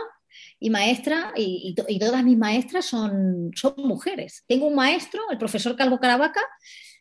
y 0.59 0.69
maestra, 0.69 1.33
y, 1.35 1.75
y, 1.87 1.99
todas 1.99 2.23
mis 2.23 2.37
maestras 2.37 2.85
son, 2.85 3.51
son 3.55 3.75
mujeres. 3.77 4.43
Tengo 4.47 4.67
un 4.67 4.75
maestro, 4.75 5.21
el 5.29 5.37
profesor 5.37 5.75
Calvo 5.75 5.99
Caravaca, 5.99 6.41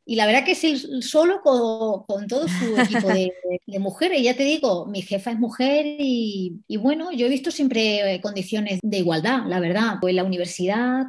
y 0.07 0.15
la 0.15 0.27
verdad 0.27 0.45
que 0.45 0.53
es 0.53 0.65
él 0.65 1.03
solo 1.03 1.41
con, 1.43 2.05
con, 2.05 2.29
todo 2.29 2.47
su 2.47 2.81
equipo 2.81 3.09
de, 3.09 3.33
de, 3.67 3.79
mujeres. 3.81 4.23
Ya 4.23 4.37
te 4.37 4.45
digo, 4.45 4.87
mi 4.87 5.03
jefa 5.03 5.33
es 5.33 5.39
mujer 5.39 5.85
y, 5.99 6.61
y, 6.69 6.77
bueno, 6.77 7.11
yo 7.11 7.27
he 7.27 7.31
visto 7.31 7.51
siempre 7.51 8.21
condiciones 8.23 8.79
de 8.83 8.99
igualdad, 8.99 9.43
la 9.49 9.59
verdad. 9.59 9.97
Pues 10.01 10.15
la 10.15 10.23
universidad 10.23 11.07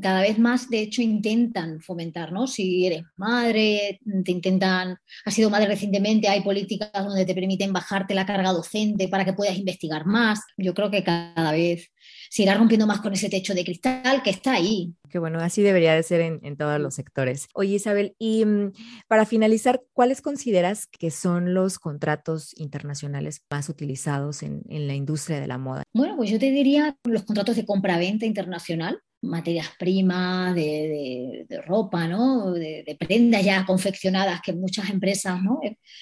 cada 0.00 0.22
vez 0.22 0.38
más, 0.38 0.70
de 0.70 0.80
hecho, 0.80 1.02
intentan 1.02 1.80
fomentar, 1.80 2.32
¿no? 2.32 2.46
Si 2.46 2.86
eres 2.86 3.02
madre, 3.16 4.00
te 4.24 4.32
intentan, 4.32 4.96
has 5.24 5.34
sido 5.34 5.50
madre 5.50 5.66
recientemente, 5.66 6.28
hay 6.28 6.42
políticas 6.42 6.90
donde 6.92 7.24
te 7.24 7.34
permiten 7.34 7.72
bajarte 7.72 8.14
la 8.14 8.26
carga 8.26 8.52
docente 8.52 9.08
para 9.08 9.24
que 9.24 9.32
puedas 9.32 9.56
investigar 9.56 10.06
más. 10.06 10.40
Yo 10.56 10.74
creo 10.74 10.90
que 10.90 11.02
cada 11.02 11.52
vez 11.52 11.91
se 12.32 12.44
irá 12.44 12.54
rompiendo 12.54 12.86
más 12.86 13.02
con 13.02 13.12
ese 13.12 13.28
techo 13.28 13.52
de 13.52 13.62
cristal 13.62 14.22
que 14.22 14.30
está 14.30 14.54
ahí. 14.54 14.94
Que 15.10 15.18
bueno, 15.18 15.38
así 15.40 15.60
debería 15.60 15.94
de 15.94 16.02
ser 16.02 16.22
en, 16.22 16.56
todos 16.56 16.80
los 16.80 16.94
sectores. 16.94 17.46
Oye, 17.52 17.74
Isabel, 17.74 18.16
y 18.18 18.46
mm, 18.46 18.72
para 19.06 19.26
finalizar, 19.26 19.82
¿cuáles 19.92 20.22
consideras 20.22 20.86
que 20.86 21.10
son 21.10 21.52
los 21.52 21.78
contratos 21.78 22.58
internacionales 22.58 23.42
más 23.50 23.68
utilizados 23.68 24.42
en, 24.42 24.62
en 24.70 24.86
la 24.86 24.94
industria 24.94 25.40
de 25.40 25.46
la 25.46 25.58
moda? 25.58 25.82
Bueno, 25.92 26.16
pues 26.16 26.30
yo 26.30 26.38
te 26.38 26.50
diría 26.50 26.96
los 27.04 27.24
contratos 27.24 27.54
de 27.54 27.66
compra-venta 27.66 28.24
internacional, 28.24 28.98
materias 29.20 29.68
primas, 29.78 30.54
de, 30.54 31.44
de, 31.46 31.60
ropa, 31.60 32.08
¿no? 32.08 32.52
De, 32.52 32.82
de, 32.86 32.96
prendas 32.96 33.44
ya 33.44 33.66
confeccionadas 33.66 34.40
que 34.42 34.54
muchas 34.54 34.88
empresas 34.88 35.42
¿no? 35.42 35.60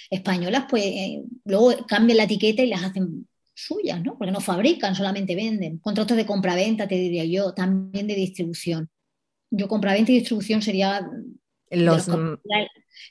españolas 0.09 0.65
pues 0.71 0.85
eh, 0.85 1.23
luego 1.45 1.75
cambian 1.89 2.19
la 2.19 2.25
etiqueta 2.25 2.63
y 2.63 2.69
las 2.69 2.85
hacen 2.85 3.27
suyas, 3.65 4.03
¿no? 4.03 4.17
Porque 4.17 4.33
no 4.33 4.41
fabrican, 4.41 4.95
solamente 4.95 5.35
venden. 5.35 5.79
Contratos 5.79 6.17
de 6.17 6.27
compra-venta, 6.27 6.89
te 6.89 6.97
diría 6.97 7.25
yo, 7.25 7.53
también 7.55 8.07
de 8.07 8.15
distribución. 8.15 8.91
Yo 9.51 9.69
compra-venta 9.69 10.13
y 10.13 10.17
distribución 10.17 10.63
sería 10.63 11.09
los, 11.71 12.09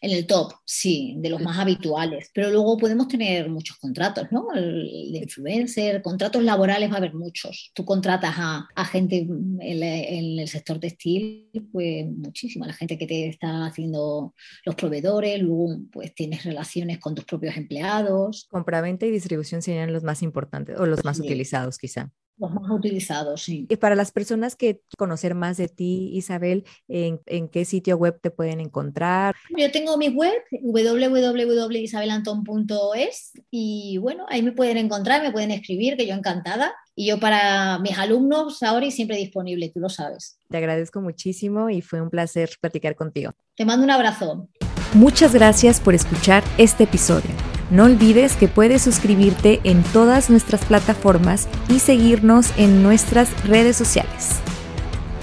en 0.01 0.11
el 0.11 0.27
top, 0.27 0.53
sí, 0.65 1.15
de 1.19 1.29
los 1.29 1.41
más 1.41 1.57
habituales. 1.57 2.29
Pero 2.33 2.49
luego 2.49 2.77
podemos 2.77 3.07
tener 3.07 3.49
muchos 3.49 3.77
contratos, 3.77 4.27
¿no? 4.31 4.47
El 4.53 5.11
de 5.11 5.19
influencer, 5.19 6.01
contratos 6.01 6.43
laborales 6.43 6.89
va 6.89 6.95
a 6.95 6.97
haber 6.97 7.13
muchos. 7.13 7.71
Tú 7.73 7.85
contratas 7.85 8.35
a, 8.37 8.67
a 8.75 8.85
gente 8.85 9.17
en, 9.17 9.59
en, 9.61 10.39
el 10.39 10.47
sector 10.47 10.79
textil, 10.79 11.49
pues 11.71 12.05
muchísima. 12.07 12.67
La 12.67 12.73
gente 12.73 12.97
que 12.97 13.07
te 13.07 13.27
está 13.27 13.65
haciendo 13.65 14.33
los 14.65 14.75
proveedores, 14.75 15.41
luego 15.41 15.79
pues 15.91 16.13
tienes 16.13 16.43
relaciones 16.43 16.99
con 16.99 17.15
tus 17.15 17.25
propios 17.25 17.57
empleados. 17.57 18.47
Compraventa 18.49 19.05
y 19.05 19.11
distribución 19.11 19.61
serían 19.61 19.93
los 19.93 20.03
más 20.03 20.21
importantes 20.21 20.79
o 20.79 20.85
los 20.85 21.03
más 21.03 21.17
sí. 21.17 21.23
utilizados 21.23 21.77
quizá. 21.77 22.11
Los 22.39 22.51
más 22.53 22.71
utilizados, 22.71 23.43
sí. 23.43 23.67
Y 23.69 23.75
para 23.75 23.95
las 23.95 24.11
personas 24.11 24.55
que 24.55 24.81
conocer 24.97 25.35
más 25.35 25.57
de 25.57 25.67
ti, 25.67 26.09
Isabel, 26.13 26.63
¿en, 26.87 27.19
en 27.25 27.49
qué 27.49 27.65
sitio 27.65 27.97
web 27.97 28.17
te 28.21 28.31
pueden 28.31 28.61
encontrar? 28.61 29.35
Yo 29.57 29.69
tengo 29.71 29.97
mi 29.97 30.07
web, 30.07 30.41
www.isabelanton.es, 30.61 33.31
y 33.51 33.97
bueno, 33.97 34.25
ahí 34.29 34.41
me 34.41 34.53
pueden 34.53 34.77
encontrar, 34.77 35.21
me 35.21 35.31
pueden 35.31 35.51
escribir, 35.51 35.97
que 35.97 36.07
yo 36.07 36.13
encantada. 36.13 36.73
Y 36.95 37.07
yo 37.07 37.19
para 37.19 37.79
mis 37.79 37.97
alumnos 37.97 38.63
ahora 38.63 38.85
y 38.85 38.91
siempre 38.91 39.17
disponible, 39.17 39.69
tú 39.73 39.79
lo 39.79 39.89
sabes. 39.89 40.37
Te 40.49 40.57
agradezco 40.57 41.01
muchísimo 41.01 41.69
y 41.69 41.81
fue 41.81 42.01
un 42.01 42.09
placer 42.09 42.49
platicar 42.59 42.95
contigo. 42.95 43.31
Te 43.55 43.65
mando 43.65 43.85
un 43.85 43.91
abrazo. 43.91 44.49
Muchas 44.93 45.33
gracias 45.33 45.79
por 45.79 45.93
escuchar 45.93 46.43
este 46.57 46.85
episodio. 46.85 47.58
No 47.69 47.83
olvides 47.83 48.35
que 48.35 48.47
puedes 48.47 48.81
suscribirte 48.81 49.59
en 49.63 49.83
todas 49.83 50.29
nuestras 50.29 50.65
plataformas 50.65 51.47
y 51.69 51.79
seguirnos 51.79 52.51
en 52.57 52.81
nuestras 52.81 53.29
redes 53.45 53.77
sociales. 53.77 54.39